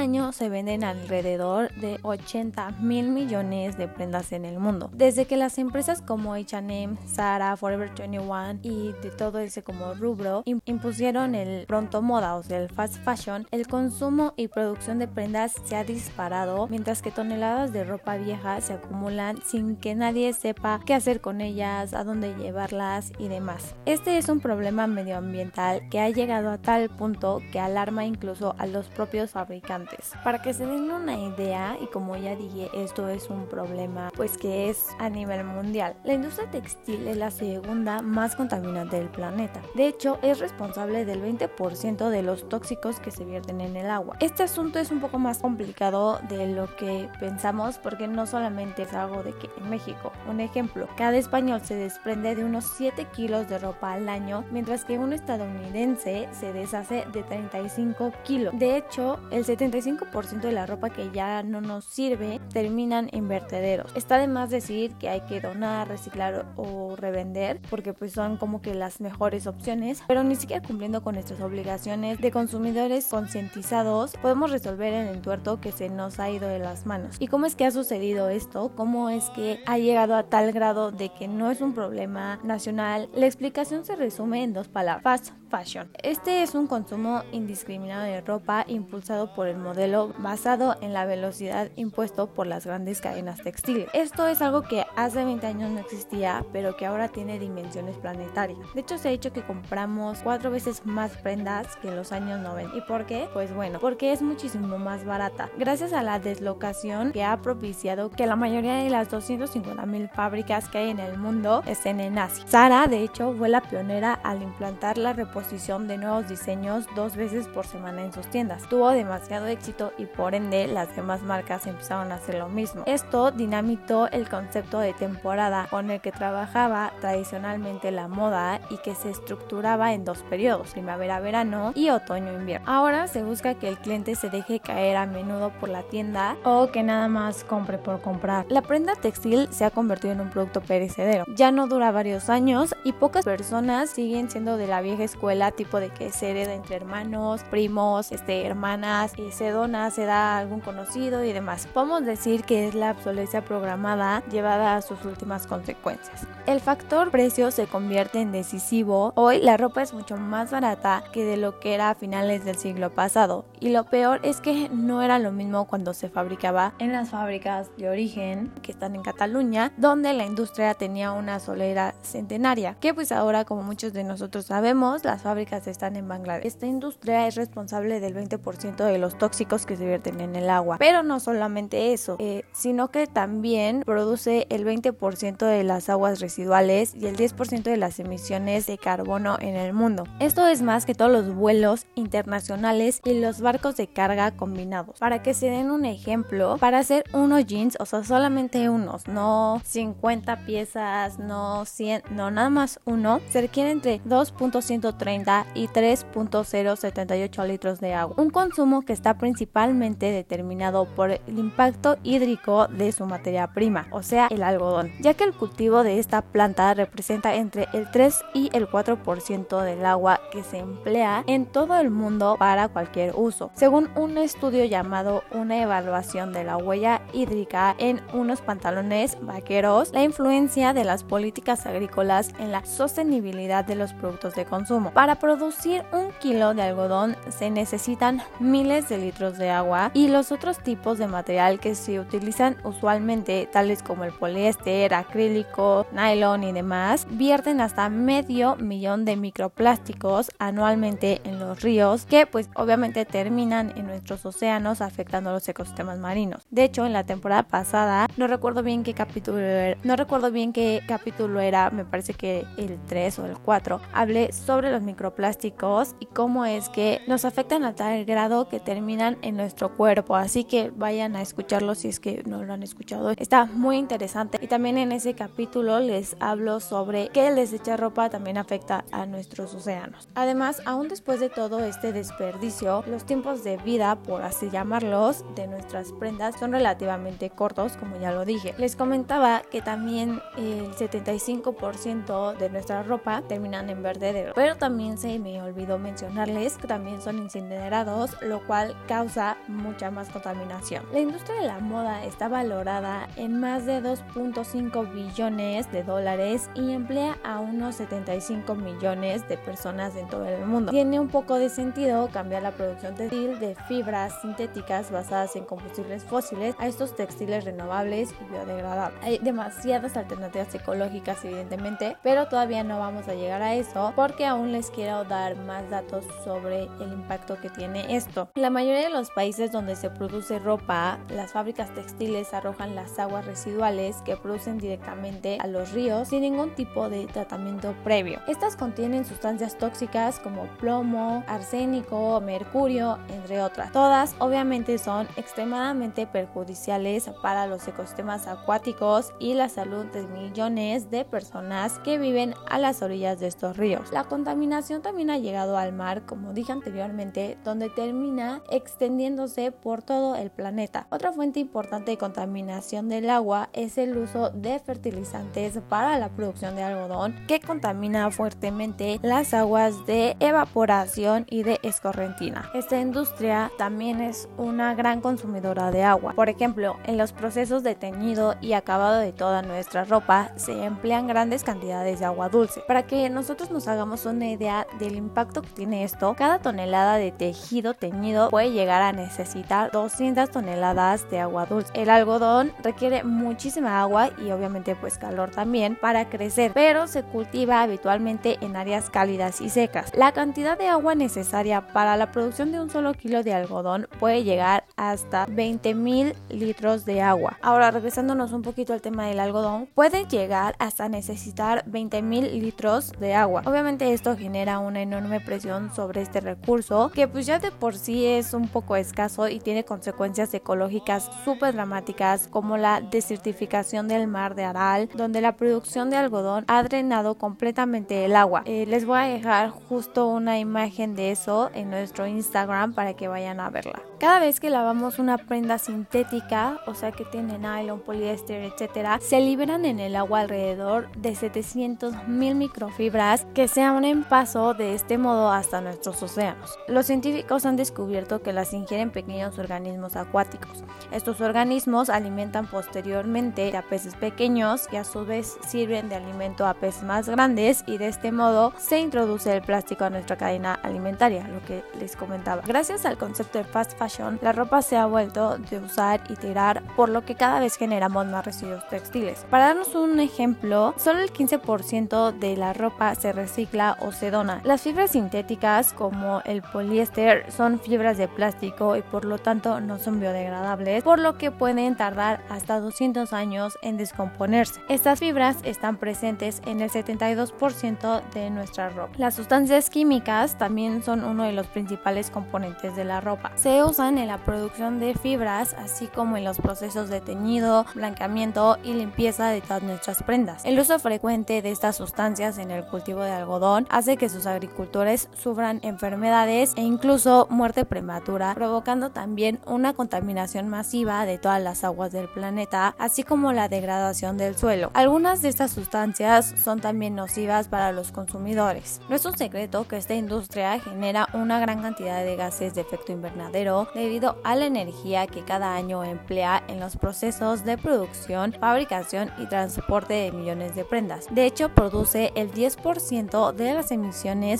Año 0.05 0.31
se 0.33 0.49
venden 0.49 0.83
alrededor 0.83 1.73
de 1.73 1.97
80 2.03 2.73
mil 2.79 3.09
millones 3.09 3.75
de 3.75 3.87
prendas 3.87 4.33
en 4.33 4.45
el 4.45 4.59
mundo. 4.59 4.91
Desde 4.93 5.25
que 5.25 5.35
las 5.35 5.57
empresas 5.57 6.03
como 6.03 6.35
H&M, 6.35 6.95
Zara, 7.07 7.57
Forever 7.57 7.89
21 7.89 8.59
y 8.61 8.93
de 9.01 9.09
todo 9.09 9.39
ese 9.39 9.63
como 9.63 9.95
rubro 9.95 10.43
impusieron 10.45 11.33
el 11.33 11.65
pronto 11.65 12.03
moda, 12.03 12.35
o 12.35 12.43
sea, 12.43 12.59
el 12.59 12.69
fast 12.69 12.97
fashion, 13.03 13.47
el 13.49 13.65
consumo 13.65 14.35
y 14.37 14.47
producción 14.47 14.99
de 14.99 15.07
prendas 15.07 15.53
se 15.65 15.75
ha 15.75 15.83
disparado, 15.83 16.67
mientras 16.67 17.01
que 17.01 17.09
toneladas 17.09 17.73
de 17.73 17.83
ropa 17.83 18.17
vieja 18.17 18.61
se 18.61 18.73
acumulan 18.73 19.41
sin 19.43 19.75
que 19.75 19.95
nadie 19.95 20.33
sepa 20.33 20.81
qué 20.85 20.93
hacer 20.93 21.19
con 21.19 21.41
ellas, 21.41 21.95
a 21.95 22.03
dónde 22.03 22.35
llevarlas 22.35 23.11
y 23.17 23.27
demás. 23.27 23.73
Este 23.87 24.19
es 24.19 24.29
un 24.29 24.39
problema 24.39 24.85
medioambiental 24.85 25.89
que 25.89 25.99
ha 25.99 26.11
llegado 26.11 26.51
a 26.51 26.59
tal 26.59 26.91
punto 26.91 27.41
que 27.51 27.59
alarma 27.59 28.05
incluso 28.05 28.53
a 28.59 28.67
los 28.67 28.85
propios 28.89 29.31
fabricantes 29.31 29.94
para 30.23 30.41
que 30.41 30.53
se 30.53 30.65
den 30.65 30.91
una 30.91 31.17
idea, 31.17 31.77
y 31.81 31.87
como 31.87 32.15
ya 32.17 32.35
dije, 32.35 32.69
esto 32.73 33.07
es 33.07 33.29
un 33.29 33.47
problema 33.47 34.11
pues 34.15 34.37
que 34.37 34.69
es 34.69 34.87
a 34.99 35.09
nivel 35.09 35.43
mundial. 35.43 35.95
La 36.03 36.13
industria 36.13 36.49
textil 36.49 37.07
es 37.07 37.17
la 37.17 37.31
segunda 37.31 38.01
más 38.01 38.35
contaminante 38.35 38.97
del 38.97 39.09
planeta. 39.09 39.61
De 39.75 39.87
hecho, 39.87 40.19
es 40.21 40.39
responsable 40.39 41.05
del 41.05 41.21
20% 41.23 42.09
de 42.09 42.21
los 42.21 42.47
tóxicos 42.49 42.99
que 42.99 43.11
se 43.11 43.25
vierten 43.25 43.61
en 43.61 43.75
el 43.75 43.89
agua. 43.89 44.17
Este 44.19 44.43
asunto 44.43 44.79
es 44.79 44.91
un 44.91 44.99
poco 44.99 45.19
más 45.19 45.39
complicado 45.39 46.19
de 46.29 46.47
lo 46.47 46.73
que 46.75 47.09
pensamos 47.19 47.77
porque 47.77 48.07
no 48.07 48.25
solamente 48.25 48.83
es 48.83 48.93
algo 48.93 49.23
de 49.23 49.33
que 49.33 49.49
en 49.57 49.69
México, 49.69 50.11
un 50.29 50.39
ejemplo, 50.39 50.87
cada 50.97 51.17
español 51.17 51.61
se 51.63 51.75
desprende 51.75 52.35
de 52.35 52.43
unos 52.43 52.65
7 52.77 53.05
kilos 53.15 53.47
de 53.47 53.59
ropa 53.59 53.93
al 53.93 54.09
año, 54.09 54.43
mientras 54.51 54.85
que 54.85 54.97
un 54.97 55.13
estadounidense 55.13 56.27
se 56.31 56.53
deshace 56.53 57.05
de 57.11 57.23
35 57.23 58.11
kilos. 58.23 58.53
De 58.57 58.77
hecho, 58.77 59.19
el 59.31 59.45
75% 59.45 59.84
de 59.85 60.51
la 60.51 60.65
ropa 60.65 60.89
que 60.89 61.11
ya 61.11 61.43
no 61.43 61.61
nos 61.61 61.85
sirve 61.85 62.41
terminan 62.51 63.07
en 63.11 63.27
vertederos. 63.27 63.91
Está 63.95 64.17
de 64.17 64.27
más 64.27 64.49
decir 64.49 64.95
que 64.95 65.09
hay 65.09 65.21
que 65.21 65.39
donar, 65.39 65.87
reciclar 65.87 66.47
o 66.55 66.95
revender 66.95 67.61
porque 67.69 67.93
pues 67.93 68.11
son 68.13 68.37
como 68.37 68.63
que 68.63 68.73
las 68.73 68.99
mejores 68.99 69.45
opciones, 69.45 70.01
pero 70.07 70.23
ni 70.23 70.35
siquiera 70.35 70.65
cumpliendo 70.65 71.03
con 71.03 71.13
nuestras 71.13 71.39
obligaciones 71.39 72.19
de 72.19 72.31
consumidores 72.31 73.07
concientizados 73.07 74.17
podemos 74.17 74.49
resolver 74.49 74.91
el 74.91 75.07
entuerto 75.09 75.61
que 75.61 75.71
se 75.71 75.89
nos 75.89 76.19
ha 76.19 76.31
ido 76.31 76.47
de 76.47 76.59
las 76.59 76.87
manos. 76.87 77.17
¿Y 77.19 77.27
cómo 77.27 77.45
es 77.45 77.55
que 77.55 77.65
ha 77.65 77.71
sucedido 77.71 78.29
esto? 78.29 78.71
¿Cómo 78.75 79.11
es 79.11 79.29
que 79.29 79.59
ha 79.67 79.77
llegado 79.77 80.15
a 80.15 80.23
tal 80.23 80.51
grado 80.51 80.91
de 80.91 81.09
que 81.09 81.27
no 81.27 81.51
es 81.51 81.61
un 81.61 81.73
problema 81.73 82.39
nacional? 82.43 83.07
La 83.13 83.27
explicación 83.27 83.85
se 83.85 83.95
resume 83.95 84.43
en 84.43 84.53
dos 84.53 84.67
palabras. 84.67 85.03
Fast 85.03 85.44
fashion. 85.55 85.89
Este 86.03 86.43
es 86.43 86.53
un 86.53 86.67
consumo 86.67 87.23
indiscriminado 87.31 88.03
de 88.03 88.19
ropa 88.19 88.65
impulsado 88.67 89.33
por 89.33 89.47
el 89.47 89.57
modelo 89.57 90.13
basado 90.17 90.75
en 90.81 90.91
la 90.91 91.05
velocidad 91.05 91.69
impuesto 91.77 92.27
por 92.27 92.45
las 92.45 92.65
grandes 92.65 92.99
cadenas 92.99 93.41
textiles. 93.41 93.87
Esto 93.93 94.27
es 94.27 94.41
algo 94.41 94.63
que 94.63 94.85
hace 94.97 95.23
20 95.23 95.47
años 95.47 95.71
no 95.71 95.79
existía, 95.79 96.45
pero 96.51 96.75
que 96.75 96.85
ahora 96.85 97.07
tiene 97.07 97.39
dimensiones 97.39 97.95
planetarias. 97.97 98.59
De 98.73 98.81
hecho, 98.81 98.97
se 98.97 99.07
ha 99.07 99.11
dicho 99.11 99.31
que 99.31 99.43
compramos 99.43 100.19
cuatro 100.23 100.51
veces 100.51 100.85
más 100.85 101.11
prendas 101.17 101.77
que 101.77 101.87
en 101.87 101.95
los 101.95 102.11
años 102.11 102.41
90. 102.41 102.75
¿Y 102.75 102.81
por 102.81 103.05
qué? 103.05 103.29
Pues 103.31 103.53
bueno, 103.55 103.79
porque 103.79 104.11
es 104.11 104.21
muchísimo 104.21 104.77
más 104.77 105.05
barata. 105.05 105.49
Gracias 105.57 105.93
a 105.93 106.03
la 106.03 106.19
deslocación 106.19 107.13
que 107.13 107.23
ha 107.23 107.41
propiciado 107.41 108.09
que 108.09 108.27
la 108.27 108.35
mayoría 108.35 108.75
de 108.75 108.89
las 108.89 109.09
250 109.09 109.85
mil 109.85 110.09
fábricas 110.09 110.67
que 110.67 110.79
hay 110.79 110.89
en 110.89 110.99
el 110.99 111.17
mundo 111.17 111.63
estén 111.65 112.01
en 112.01 112.17
Asia. 112.17 112.45
Sara, 112.45 112.87
de 112.87 113.03
hecho, 113.03 113.33
fue 113.37 113.47
la 113.47 113.61
pionera 113.61 114.13
al 114.13 114.43
implantar 114.43 114.97
la 114.97 115.13
reposición 115.13 115.44
de 115.49 115.97
nuevos 115.97 116.27
diseños 116.27 116.85
dos 116.95 117.15
veces 117.15 117.47
por 117.47 117.67
semana 117.67 118.03
en 118.03 118.11
sus 118.11 118.25
tiendas. 118.27 118.67
Tuvo 118.67 118.89
demasiado 118.89 119.45
éxito 119.45 119.93
y 119.97 120.05
por 120.05 120.33
ende 120.33 120.67
las 120.67 120.95
demás 120.95 121.21
marcas 121.21 121.67
empezaron 121.67 122.11
a 122.11 122.15
hacer 122.15 122.35
lo 122.35 122.49
mismo. 122.49 122.83
Esto 122.87 123.31
dinamitó 123.31 124.07
el 124.07 124.27
concepto 124.27 124.79
de 124.79 124.93
temporada 124.93 125.67
con 125.69 125.91
el 125.91 126.01
que 126.01 126.11
trabajaba 126.11 126.93
tradicionalmente 126.99 127.91
la 127.91 128.07
moda 128.07 128.59
y 128.69 128.77
que 128.77 128.95
se 128.95 129.11
estructuraba 129.11 129.93
en 129.93 130.03
dos 130.03 130.23
periodos, 130.23 130.71
primavera-verano 130.71 131.73
y 131.75 131.89
otoño-invierno. 131.89 132.67
Ahora 132.67 133.07
se 133.07 133.23
busca 133.23 133.53
que 133.53 133.67
el 133.67 133.77
cliente 133.77 134.15
se 134.15 134.29
deje 134.29 134.59
caer 134.59 134.97
a 134.97 135.05
menudo 135.05 135.51
por 135.59 135.69
la 135.69 135.83
tienda 135.83 136.37
o 136.43 136.71
que 136.71 136.81
nada 136.81 137.07
más 137.07 137.43
compre 137.43 137.77
por 137.77 138.01
comprar. 138.01 138.45
La 138.49 138.63
prenda 138.63 138.95
textil 138.95 139.47
se 139.51 139.63
ha 139.63 139.69
convertido 139.69 140.13
en 140.13 140.21
un 140.21 140.29
producto 140.31 140.61
perecedero. 140.61 141.25
Ya 141.35 141.51
no 141.51 141.67
dura 141.67 141.91
varios 141.91 142.29
años 142.29 142.75
y 142.83 142.93
pocas 142.93 143.25
personas 143.25 143.91
siguen 143.91 144.29
siendo 144.29 144.57
de 144.57 144.67
la 144.67 144.81
vieja 144.81 145.03
escuela 145.03 145.24
tipo 145.55 145.79
de 145.79 145.89
que 145.89 146.11
se 146.11 146.31
hereda 146.31 146.53
entre 146.53 146.75
hermanos, 146.75 147.43
primos, 147.49 148.11
este, 148.11 148.45
hermanas, 148.45 149.13
se 149.31 149.49
dona, 149.49 149.91
se 149.91 150.05
da 150.05 150.35
a 150.35 150.39
algún 150.39 150.61
conocido 150.61 151.23
y 151.23 151.33
demás. 151.33 151.67
Podemos 151.73 152.05
decir 152.05 152.43
que 152.43 152.67
es 152.67 152.75
la 152.75 152.91
obsolescencia 152.91 153.43
programada 153.43 154.23
llevada 154.31 154.75
a 154.75 154.81
sus 154.81 155.03
últimas 155.05 155.47
consecuencias. 155.47 156.27
El 156.45 156.59
factor 156.59 157.09
precio 157.09 157.49
se 157.49 157.65
convierte 157.65 158.21
en 158.21 158.31
decisivo. 158.31 159.13
Hoy 159.15 159.39
la 159.39 159.57
ropa 159.57 159.81
es 159.81 159.93
mucho 159.93 160.15
más 160.17 160.51
barata 160.51 161.03
que 161.11 161.23
de 161.23 161.37
lo 161.37 161.59
que 161.59 161.73
era 161.73 161.89
a 161.89 161.95
finales 161.95 162.45
del 162.45 162.57
siglo 162.57 162.91
pasado. 162.91 163.45
Y 163.59 163.69
lo 163.69 163.85
peor 163.85 164.19
es 164.23 164.41
que 164.41 164.69
no 164.69 165.01
era 165.01 165.17
lo 165.17 165.31
mismo 165.31 165.65
cuando 165.65 165.93
se 165.93 166.09
fabricaba 166.09 166.73
en 166.77 166.91
las 166.91 167.09
fábricas 167.09 167.69
de 167.77 167.89
origen 167.89 168.51
que 168.61 168.71
están 168.71 168.95
en 168.95 169.01
Cataluña, 169.01 169.71
donde 169.77 170.13
la 170.13 170.25
industria 170.25 170.73
tenía 170.75 171.11
una 171.13 171.39
solera 171.39 171.95
centenaria, 172.03 172.75
que 172.79 172.93
pues 172.93 173.11
ahora 173.11 173.43
como 173.43 173.63
muchos 173.63 173.93
de 173.93 174.03
nosotros 174.03 174.45
sabemos, 174.45 175.03
las 175.15 175.21
fábricas 175.21 175.65
están 175.67 175.95
en 175.95 176.09
Bangladesh. 176.09 176.45
Esta 176.45 176.65
industria 176.65 177.25
es 177.25 177.35
responsable 177.35 178.01
del 178.01 178.13
20% 178.13 178.83
de 178.83 178.97
los 178.97 179.17
tóxicos 179.17 179.65
que 179.65 179.77
se 179.77 179.85
vierten 179.85 180.19
en 180.19 180.35
el 180.35 180.49
agua. 180.49 180.75
Pero 180.77 181.03
no 181.03 181.21
solamente 181.21 181.93
eso, 181.93 182.17
eh, 182.19 182.43
sino 182.51 182.89
que 182.89 183.07
también 183.07 183.83
produce 183.85 184.45
el 184.49 184.65
20% 184.65 185.45
de 185.45 185.63
las 185.63 185.87
aguas 185.87 186.19
residuales 186.19 186.93
y 186.95 187.07
el 187.07 187.15
10% 187.15 187.63
de 187.63 187.77
las 187.77 187.97
emisiones 188.01 188.67
de 188.67 188.77
carbono 188.77 189.37
en 189.39 189.55
el 189.55 189.71
mundo. 189.71 190.03
Esto 190.19 190.45
es 190.49 190.61
más 190.61 190.85
que 190.85 190.95
todos 190.95 191.11
los 191.11 191.33
vuelos 191.33 191.85
internacionales 191.95 192.99
y 193.05 193.21
los 193.21 193.39
barcos 193.39 193.77
de 193.77 193.87
carga 193.87 194.31
combinados. 194.31 194.99
Para 194.99 195.23
que 195.23 195.33
se 195.33 195.49
den 195.49 195.71
un 195.71 195.85
ejemplo, 195.85 196.57
para 196.59 196.79
hacer 196.79 197.05
unos 197.13 197.45
jeans, 197.45 197.77
o 197.79 197.85
sea, 197.85 198.03
solamente 198.03 198.67
unos, 198.67 199.07
no 199.07 199.61
50 199.63 200.45
piezas, 200.45 201.19
no 201.19 201.63
100, 201.63 202.03
no 202.11 202.31
nada 202.31 202.49
más 202.49 202.81
uno, 202.83 203.21
se 203.29 203.39
requiere 203.39 203.71
entre 203.71 204.01
2.130 204.03 205.04
y 205.53 205.67
3.078 205.67 207.47
litros 207.47 207.79
de 207.79 207.93
agua. 207.93 208.15
Un 208.17 208.31
consumo 208.31 208.81
que 208.81 208.93
está 208.93 209.19
principalmente 209.19 210.11
determinado 210.11 210.85
por 210.85 211.11
el 211.11 211.21
impacto 211.27 211.97
hídrico 212.03 212.67
de 212.67 212.91
su 212.91 213.05
materia 213.05 213.45
prima, 213.53 213.85
o 213.91 214.01
sea, 214.01 214.27
el 214.31 214.41
algodón, 214.41 214.91
ya 214.99 215.13
que 215.13 215.23
el 215.23 215.33
cultivo 215.33 215.83
de 215.83 215.99
esta 215.99 216.23
planta 216.23 216.73
representa 216.73 217.35
entre 217.35 217.67
el 217.73 217.91
3 217.91 218.19
y 218.33 218.49
el 218.53 218.67
4% 218.67 219.61
del 219.61 219.85
agua 219.85 220.21
que 220.31 220.41
se 220.43 220.57
emplea 220.57 221.23
en 221.27 221.45
todo 221.45 221.77
el 221.77 221.91
mundo 221.91 222.35
para 222.39 222.67
cualquier 222.69 223.13
uso. 223.15 223.51
Según 223.53 223.89
un 223.95 224.17
estudio 224.17 224.65
llamado 224.65 225.23
Una 225.31 225.61
evaluación 225.61 226.33
de 226.33 226.43
la 226.43 226.57
huella 226.57 227.01
hídrica 227.13 227.75
en 227.77 228.01
unos 228.13 228.41
pantalones 228.41 229.17
vaqueros, 229.21 229.91
la 229.93 230.03
influencia 230.03 230.73
de 230.73 230.83
las 230.83 231.03
políticas 231.03 231.67
agrícolas 231.67 232.33
en 232.39 232.51
la 232.51 232.65
sostenibilidad 232.65 233.65
de 233.65 233.75
los 233.75 233.93
productos 233.93 234.33
de 234.33 234.45
consumo. 234.45 234.91
Para 234.95 235.15
producir 235.15 235.83
un 235.91 236.13
kilo 236.21 236.53
de 236.53 236.61
algodón 236.61 237.17
se 237.27 237.49
necesitan 237.49 238.21
miles 238.39 238.87
de 238.87 238.97
litros 238.97 239.37
de 239.37 239.49
agua 239.49 239.91
y 239.93 240.07
los 240.07 240.31
otros 240.31 240.59
tipos 240.59 240.97
de 240.97 241.05
material 241.05 241.59
que 241.59 241.75
se 241.75 241.99
utilizan 241.99 242.55
usualmente, 242.63 243.49
tales 243.51 243.83
como 243.83 244.05
el 244.05 244.13
poliéster, 244.13 244.93
acrílico, 244.93 245.85
nylon, 245.91 246.45
y 246.45 246.53
demás, 246.53 247.07
vierten 247.09 247.59
hasta 247.59 247.89
medio 247.89 248.55
millón 248.55 249.03
de 249.03 249.17
microplásticos 249.17 250.31
anualmente 250.39 251.19
en 251.25 251.39
los 251.39 251.61
ríos 251.61 252.05
que 252.05 252.25
pues 252.25 252.49
obviamente 252.55 253.03
terminan 253.03 253.73
en 253.75 253.87
nuestros 253.87 254.25
océanos 254.25 254.79
afectando 254.79 255.33
los 255.33 255.45
ecosistemas 255.49 255.99
marinos. 255.99 256.47
De 256.51 256.63
hecho, 256.63 256.85
en 256.85 256.93
la 256.93 257.03
temporada 257.03 257.43
pasada, 257.43 258.07
no 258.15 258.27
recuerdo 258.27 258.63
bien 258.63 258.83
qué 258.83 258.93
capítulo 258.93 259.39
era, 259.39 259.77
no 259.83 259.97
recuerdo 259.97 260.31
bien 260.31 260.53
qué 260.53 260.81
capítulo 260.87 261.41
era, 261.41 261.69
me 261.69 261.83
parece 261.83 262.13
que 262.13 262.45
el 262.55 262.79
3 262.87 263.19
o 263.19 263.25
el 263.25 263.37
4, 263.37 263.81
hablé 263.91 264.31
sobre 264.31 264.71
los 264.71 264.84
microplásticos 264.85 265.95
y 265.99 266.05
cómo 266.05 266.45
es 266.45 266.69
que 266.69 267.01
nos 267.07 267.25
afectan 267.25 267.63
a 267.63 267.75
tal 267.75 268.05
grado 268.05 268.47
que 268.49 268.59
terminan 268.59 269.17
en 269.21 269.37
nuestro 269.37 269.75
cuerpo. 269.75 270.15
Así 270.15 270.43
que 270.43 270.71
vayan 270.75 271.15
a 271.15 271.21
escucharlo 271.21 271.75
si 271.75 271.89
es 271.89 271.99
que 271.99 272.23
no 272.25 272.43
lo 272.43 272.53
han 272.53 272.63
escuchado. 272.63 273.11
Está 273.11 273.45
muy 273.45 273.77
interesante. 273.77 274.37
Y 274.41 274.47
también 274.47 274.77
en 274.77 274.91
ese 274.91 275.13
capítulo 275.13 275.79
les 275.79 276.15
hablo 276.19 276.59
sobre 276.59 277.09
que 277.09 277.27
el 277.27 277.35
desechar 277.35 277.79
ropa 277.79 278.09
también 278.09 278.37
afecta 278.37 278.85
a 278.91 279.05
nuestros 279.05 279.53
océanos. 279.55 280.07
Además, 280.15 280.61
aún 280.65 280.87
después 280.87 281.19
de 281.19 281.29
todo 281.29 281.59
este 281.59 281.91
desperdicio, 281.91 282.83
los 282.87 283.05
tiempos 283.05 283.43
de 283.43 283.57
vida, 283.57 283.95
por 283.95 284.21
así 284.21 284.49
llamarlos, 284.49 285.25
de 285.35 285.47
nuestras 285.47 285.91
prendas 285.93 286.35
son 286.39 286.51
relativamente 286.51 287.29
cortos, 287.29 287.77
como 287.77 287.97
ya 287.99 288.11
lo 288.11 288.25
dije. 288.25 288.53
Les 288.57 288.75
comentaba 288.75 289.41
que 289.49 289.61
también 289.61 290.21
el 290.37 290.71
75% 290.75 292.37
de 292.37 292.49
nuestra 292.49 292.83
ropa 292.83 293.21
terminan 293.27 293.69
en 293.69 293.81
vertedero, 293.81 294.33
pero 294.35 294.55
también 294.57 294.74
se 294.97 295.19
me 295.19 295.41
olvidó 295.41 295.79
mencionarles 295.79 296.57
que 296.57 296.67
también 296.67 297.01
son 297.01 297.17
incinerados, 297.17 298.21
lo 298.21 298.45
cual 298.45 298.75
causa 298.89 299.37
mucha 299.47 299.89
más 299.89 300.09
contaminación. 300.09 300.83
La 300.91 300.99
industria 300.99 301.39
de 301.39 301.47
la 301.47 301.59
moda 301.59 302.03
está 302.03 302.27
valorada 302.27 303.07
en 303.15 303.39
más 303.39 303.65
de 303.65 303.81
2.5 303.81 304.93
billones 304.93 305.71
de 305.71 305.83
dólares 305.83 306.49
y 306.55 306.71
emplea 306.71 307.17
a 307.23 307.39
unos 307.39 307.75
75 307.75 308.53
millones 308.55 309.27
de 309.29 309.37
personas 309.37 309.95
en 309.95 310.09
todo 310.09 310.25
el 310.25 310.45
mundo. 310.45 310.71
Tiene 310.71 310.99
un 310.99 311.07
poco 311.07 311.35
de 311.35 311.49
sentido 311.49 312.09
cambiar 312.11 312.43
la 312.43 312.51
producción 312.51 312.95
textil 312.95 313.39
de 313.39 313.55
fibras 313.69 314.13
sintéticas 314.21 314.91
basadas 314.91 315.37
en 315.37 315.45
combustibles 315.45 316.03
fósiles 316.03 316.53
a 316.59 316.67
estos 316.67 316.97
textiles 316.97 317.45
renovables 317.45 318.13
y 318.21 318.29
biodegradables. 318.29 319.01
Hay 319.01 319.19
demasiadas 319.19 319.95
alternativas 319.95 320.53
ecológicas 320.53 321.23
evidentemente, 321.23 321.95
pero 322.03 322.27
todavía 322.27 322.65
no 322.65 322.79
vamos 322.79 323.07
a 323.07 323.13
llegar 323.13 323.41
a 323.41 323.55
eso 323.55 323.93
porque 323.95 324.25
aún 324.25 324.51
les 324.51 324.64
quiero 324.71 325.03
dar 325.03 325.35
más 325.35 325.69
datos 325.69 326.05
sobre 326.23 326.63
el 326.79 326.93
impacto 326.93 327.37
que 327.41 327.49
tiene 327.49 327.95
esto. 327.95 328.29
La 328.35 328.49
mayoría 328.49 328.83
de 328.83 328.89
los 328.89 329.11
países 329.11 329.51
donde 329.51 329.75
se 329.75 329.89
produce 329.89 330.39
ropa, 330.39 330.99
las 331.09 331.33
fábricas 331.33 331.73
textiles 331.73 332.33
arrojan 332.33 332.75
las 332.75 332.97
aguas 332.99 333.25
residuales 333.25 333.97
que 334.05 334.17
producen 334.17 334.57
directamente 334.57 335.37
a 335.39 335.47
los 335.47 335.71
ríos 335.71 336.07
sin 336.09 336.21
ningún 336.21 336.55
tipo 336.55 336.89
de 336.89 337.05
tratamiento 337.07 337.75
previo. 337.83 338.19
Estas 338.27 338.55
contienen 338.55 339.05
sustancias 339.05 339.57
tóxicas 339.57 340.19
como 340.19 340.47
plomo, 340.57 341.23
arsénico, 341.27 342.19
mercurio, 342.21 342.97
entre 343.09 343.41
otras. 343.41 343.71
Todas 343.71 344.15
obviamente 344.19 344.77
son 344.77 345.07
extremadamente 345.15 346.07
perjudiciales 346.07 347.09
para 347.21 347.47
los 347.47 347.67
ecosistemas 347.67 348.27
acuáticos 348.27 349.13
y 349.19 349.33
la 349.33 349.49
salud 349.49 349.85
de 349.87 350.03
millones 350.07 350.89
de 350.89 351.05
personas 351.05 351.79
que 351.79 351.97
viven 351.97 352.33
a 352.47 352.57
las 352.57 352.81
orillas 352.81 353.19
de 353.19 353.27
estos 353.27 353.57
ríos. 353.57 353.91
La 353.91 354.05
contaminación 354.05 354.54
también 354.81 355.09
ha 355.09 355.17
llegado 355.17 355.57
al 355.57 355.73
mar, 355.73 356.05
como 356.05 356.31
dije 356.31 356.51
anteriormente, 356.51 357.37
donde 357.43 357.69
termina 357.69 358.41
extendiéndose 358.49 359.51
por 359.51 359.81
todo 359.81 360.15
el 360.15 360.31
planeta. 360.31 360.87
Otra 360.89 361.11
fuente 361.11 361.41
importante 361.41 361.91
de 361.91 361.97
contaminación 361.97 362.87
del 362.87 363.09
agua 363.09 363.49
es 363.51 363.77
el 363.77 363.97
uso 363.97 364.29
de 364.29 364.57
fertilizantes 364.59 365.59
para 365.67 365.99
la 365.99 366.09
producción 366.09 366.55
de 366.55 366.63
algodón 366.63 367.15
que 367.27 367.41
contamina 367.41 368.09
fuertemente 368.11 368.99
las 369.01 369.33
aguas 369.33 369.85
de 369.85 370.15
evaporación 370.21 371.25
y 371.29 371.43
de 371.43 371.59
escorrentina. 371.61 372.49
Esta 372.53 372.79
industria 372.79 373.51
también 373.57 373.99
es 373.99 374.29
una 374.37 374.73
gran 374.73 375.01
consumidora 375.01 375.69
de 375.71 375.83
agua. 375.83 376.13
Por 376.15 376.29
ejemplo, 376.29 376.77
en 376.85 376.97
los 376.97 377.11
procesos 377.11 377.61
de 377.63 377.75
teñido 377.75 378.35
y 378.41 378.53
acabado 378.53 378.99
de 378.99 379.11
toda 379.11 379.41
nuestra 379.41 379.83
ropa 379.83 380.31
se 380.37 380.63
emplean 380.63 381.07
grandes 381.07 381.43
cantidades 381.43 381.99
de 381.99 382.05
agua 382.05 382.29
dulce. 382.29 382.61
Para 382.67 382.87
que 382.87 383.09
nosotros 383.09 383.51
nos 383.51 383.67
hagamos 383.67 384.05
una 384.05 384.34
del 384.37 384.95
impacto 384.95 385.41
que 385.41 385.49
tiene 385.49 385.83
esto, 385.83 386.15
cada 386.17 386.39
tonelada 386.39 386.97
de 386.97 387.11
tejido 387.11 387.73
teñido 387.73 388.29
puede 388.29 388.51
llegar 388.51 388.81
a 388.81 388.91
necesitar 388.91 389.71
200 389.71 390.29
toneladas 390.29 391.09
de 391.09 391.19
agua 391.19 391.45
dulce. 391.45 391.71
El 391.73 391.89
algodón 391.89 392.51
requiere 392.63 393.03
muchísima 393.03 393.81
agua 393.81 394.09
y 394.25 394.31
obviamente 394.31 394.75
pues 394.75 394.97
calor 394.97 395.31
también 395.31 395.77
para 395.79 396.09
crecer, 396.09 396.51
pero 396.53 396.87
se 396.87 397.03
cultiva 397.03 397.61
habitualmente 397.61 398.37
en 398.41 398.55
áreas 398.55 398.89
cálidas 398.89 399.41
y 399.41 399.49
secas. 399.49 399.91
La 399.95 400.11
cantidad 400.11 400.57
de 400.57 400.67
agua 400.67 400.95
necesaria 400.95 401.67
para 401.67 401.97
la 401.97 402.11
producción 402.11 402.51
de 402.51 402.59
un 402.59 402.69
solo 402.69 402.93
kilo 402.93 403.23
de 403.23 403.33
algodón 403.33 403.87
puede 403.99 404.23
llegar 404.23 404.65
hasta 404.75 405.25
20 405.27 405.73
mil 405.75 406.15
litros 406.29 406.85
de 406.85 407.01
agua. 407.01 407.37
Ahora 407.41 407.71
regresándonos 407.71 408.31
un 408.31 408.41
poquito 408.41 408.73
al 408.73 408.81
tema 408.81 409.07
del 409.07 409.19
algodón, 409.19 409.67
puede 409.73 410.05
llegar 410.05 410.55
hasta 410.59 410.89
necesitar 410.89 411.63
20 411.67 412.01
mil 412.01 412.39
litros 412.39 412.91
de 412.99 413.13
agua. 413.13 413.41
Obviamente 413.45 413.93
esto 413.93 414.15
genera 414.25 414.57
una 414.57 414.81
enorme 414.81 415.19
presión 415.19 415.71
sobre 415.75 416.01
este 416.01 416.19
recurso 416.19 416.89
que 416.95 417.07
pues 417.07 417.27
ya 417.27 417.37
de 417.37 417.51
por 417.51 417.75
sí 417.75 418.07
es 418.07 418.33
un 418.33 418.47
poco 418.47 418.75
escaso 418.75 419.27
y 419.27 419.39
tiene 419.39 419.65
consecuencias 419.65 420.33
ecológicas 420.33 421.11
súper 421.23 421.53
dramáticas 421.53 422.27
como 422.27 422.57
la 422.57 422.81
desertificación 422.81 423.87
del 423.87 424.07
mar 424.07 424.33
de 424.33 424.45
Aral 424.45 424.89
donde 424.95 425.21
la 425.21 425.33
producción 425.33 425.91
de 425.91 425.97
algodón 425.97 426.43
ha 426.47 426.63
drenado 426.63 427.13
completamente 427.19 428.03
el 428.05 428.15
agua. 428.15 428.41
Eh, 428.45 428.65
les 428.65 428.87
voy 428.87 428.97
a 428.97 429.03
dejar 429.03 429.51
justo 429.51 430.07
una 430.07 430.39
imagen 430.39 430.95
de 430.95 431.11
eso 431.11 431.51
en 431.53 431.69
nuestro 431.69 432.07
Instagram 432.07 432.73
para 432.73 432.95
que 432.95 433.07
vayan 433.07 433.39
a 433.39 433.51
verla. 433.51 433.83
Cada 433.99 434.19
vez 434.19 434.39
que 434.39 434.49
lavamos 434.49 434.97
una 434.97 435.19
prenda 435.19 435.59
sintética, 435.59 436.59
o 436.65 436.73
sea 436.73 436.91
que 436.91 437.05
tiene 437.05 437.37
nylon, 437.37 437.79
poliéster, 437.79 438.41
etcétera, 438.43 438.99
se 439.01 439.19
liberan 439.19 439.65
en 439.65 439.79
el 439.79 439.95
agua 439.95 440.21
alrededor 440.21 440.91
de 440.93 441.13
700 441.13 442.07
mil 442.07 442.35
microfibras 442.35 443.27
que 443.33 443.47
se 443.47 443.61
abren 443.61 444.03
de 444.15 444.75
este 444.75 444.97
modo 444.97 445.29
hasta 445.29 445.59
nuestros 445.59 446.01
océanos. 446.01 446.57
Los 446.69 446.85
científicos 446.85 447.45
han 447.45 447.57
descubierto 447.57 448.21
que 448.21 448.31
las 448.31 448.53
ingieren 448.53 448.89
pequeños 448.89 449.37
organismos 449.37 449.97
acuáticos. 449.97 450.63
Estos 450.91 451.19
organismos 451.19 451.89
alimentan 451.89 452.47
posteriormente 452.47 453.57
a 453.57 453.61
peces 453.61 453.93
pequeños 453.95 454.69
que 454.69 454.77
a 454.77 454.85
su 454.85 455.05
vez 455.05 455.37
sirven 455.45 455.89
de 455.89 455.95
alimento 455.95 456.47
a 456.47 456.53
peces 456.53 456.83
más 456.83 457.09
grandes 457.09 457.65
y 457.67 457.77
de 457.77 457.89
este 457.89 458.13
modo 458.13 458.53
se 458.57 458.79
introduce 458.79 459.35
el 459.35 459.41
plástico 459.41 459.83
a 459.83 459.89
nuestra 459.89 460.15
cadena 460.15 460.53
alimentaria, 460.53 461.27
lo 461.27 461.43
que 461.43 461.65
les 461.77 461.97
comentaba. 461.97 462.41
Gracias 462.47 462.85
al 462.85 462.97
concepto 462.97 463.39
de 463.39 463.43
fast 463.43 463.77
fashion, 463.77 464.17
la 464.21 464.31
ropa 464.31 464.61
se 464.61 464.77
ha 464.77 464.85
vuelto 464.85 465.37
de 465.37 465.57
usar 465.59 466.01
y 466.07 466.15
tirar, 466.15 466.63
por 466.77 466.87
lo 466.87 467.03
que 467.03 467.15
cada 467.15 467.41
vez 467.41 467.57
generamos 467.57 468.05
más 468.05 468.23
residuos 468.23 468.65
textiles. 468.69 469.25
Para 469.29 469.47
darnos 469.47 469.75
un 469.75 469.99
ejemplo, 469.99 470.73
solo 470.77 470.99
el 470.99 471.11
15% 471.11 472.17
de 472.17 472.37
la 472.37 472.53
ropa 472.53 472.95
se 472.95 473.11
recicla 473.11 473.77
o 473.81 473.91
se 473.91 474.04
Las 474.43 474.61
fibras 474.61 474.91
sintéticas 474.91 475.73
como 475.73 476.21
el 476.25 476.43
poliéster 476.43 477.31
son 477.31 477.59
fibras 477.59 477.97
de 477.97 478.07
plástico 478.07 478.75
y 478.75 478.83
por 478.83 479.03
lo 479.03 479.17
tanto 479.17 479.59
no 479.61 479.79
son 479.79 479.99
biodegradables, 479.99 480.83
por 480.83 480.99
lo 480.99 481.17
que 481.17 481.31
pueden 481.31 481.75
tardar 481.75 482.21
hasta 482.29 482.59
200 482.59 483.13
años 483.13 483.57
en 483.63 483.77
descomponerse. 483.77 484.61
Estas 484.69 484.99
fibras 484.99 485.37
están 485.43 485.77
presentes 485.77 486.41
en 486.45 486.61
el 486.61 486.69
72% 486.69 488.03
de 488.13 488.29
nuestra 488.29 488.69
ropa. 488.69 488.93
Las 488.97 489.15
sustancias 489.15 489.71
químicas 489.71 490.37
también 490.37 490.83
son 490.83 491.03
uno 491.03 491.23
de 491.23 491.31
los 491.31 491.47
principales 491.47 492.11
componentes 492.11 492.75
de 492.75 492.85
la 492.85 493.01
ropa. 493.01 493.31
Se 493.35 493.63
usan 493.63 493.97
en 493.97 494.07
la 494.07 494.19
producción 494.19 494.79
de 494.79 494.93
fibras, 494.93 495.55
así 495.55 495.87
como 495.87 496.15
en 496.17 496.25
los 496.25 496.37
procesos 496.37 496.89
de 496.89 497.01
teñido, 497.01 497.65
blanqueamiento 497.73 498.57
y 498.63 498.73
limpieza 498.73 499.29
de 499.29 499.41
todas 499.41 499.63
nuestras 499.63 500.03
prendas. 500.03 500.45
El 500.45 500.59
uso 500.59 500.77
frecuente 500.77 501.41
de 501.41 501.51
estas 501.51 501.75
sustancias 501.75 502.37
en 502.37 502.51
el 502.51 502.65
cultivo 502.65 503.01
de 503.01 503.11
algodón 503.11 503.65
hace 503.69 503.94
que 503.97 504.09
sus 504.09 504.25
agricultores 504.25 505.09
sufran 505.17 505.59
enfermedades 505.63 506.53
e 506.55 506.61
incluso 506.61 507.27
muerte 507.29 507.65
prematura, 507.65 508.33
provocando 508.35 508.89
también 508.89 509.39
una 509.45 509.73
contaminación 509.73 510.49
masiva 510.49 511.05
de 511.05 511.17
todas 511.17 511.41
las 511.41 511.63
aguas 511.63 511.91
del 511.91 512.09
planeta, 512.09 512.75
así 512.77 513.03
como 513.03 513.31
la 513.31 513.47
degradación 513.47 514.17
del 514.17 514.37
suelo. 514.37 514.71
Algunas 514.73 515.21
de 515.21 515.29
estas 515.29 515.51
sustancias 515.51 516.33
son 516.43 516.59
también 516.59 516.95
nocivas 516.95 517.47
para 517.47 517.71
los 517.71 517.91
consumidores. 517.91 518.81
No 518.89 518.95
es 518.95 519.05
un 519.05 519.17
secreto 519.17 519.67
que 519.67 519.77
esta 519.77 519.95
industria 519.95 520.59
genera 520.59 521.07
una 521.13 521.39
gran 521.39 521.61
cantidad 521.61 522.03
de 522.03 522.15
gases 522.15 522.53
de 522.53 522.61
efecto 522.61 522.91
invernadero 522.91 523.67
debido 523.73 524.17
a 524.23 524.35
la 524.35 524.45
energía 524.45 525.07
que 525.07 525.23
cada 525.23 525.55
año 525.55 525.83
emplea 525.83 526.43
en 526.47 526.59
los 526.59 526.75
procesos 526.77 527.45
de 527.45 527.57
producción, 527.57 528.33
fabricación 528.39 529.11
y 529.19 529.27
transporte 529.27 529.93
de 529.93 530.11
millones 530.11 530.55
de 530.55 530.65
prendas. 530.65 531.07
De 531.11 531.25
hecho, 531.25 531.49
produce 531.49 532.11
el 532.15 532.31
10% 532.31 533.33
de 533.33 533.53
las 533.53 533.71
emisiones 533.71 533.84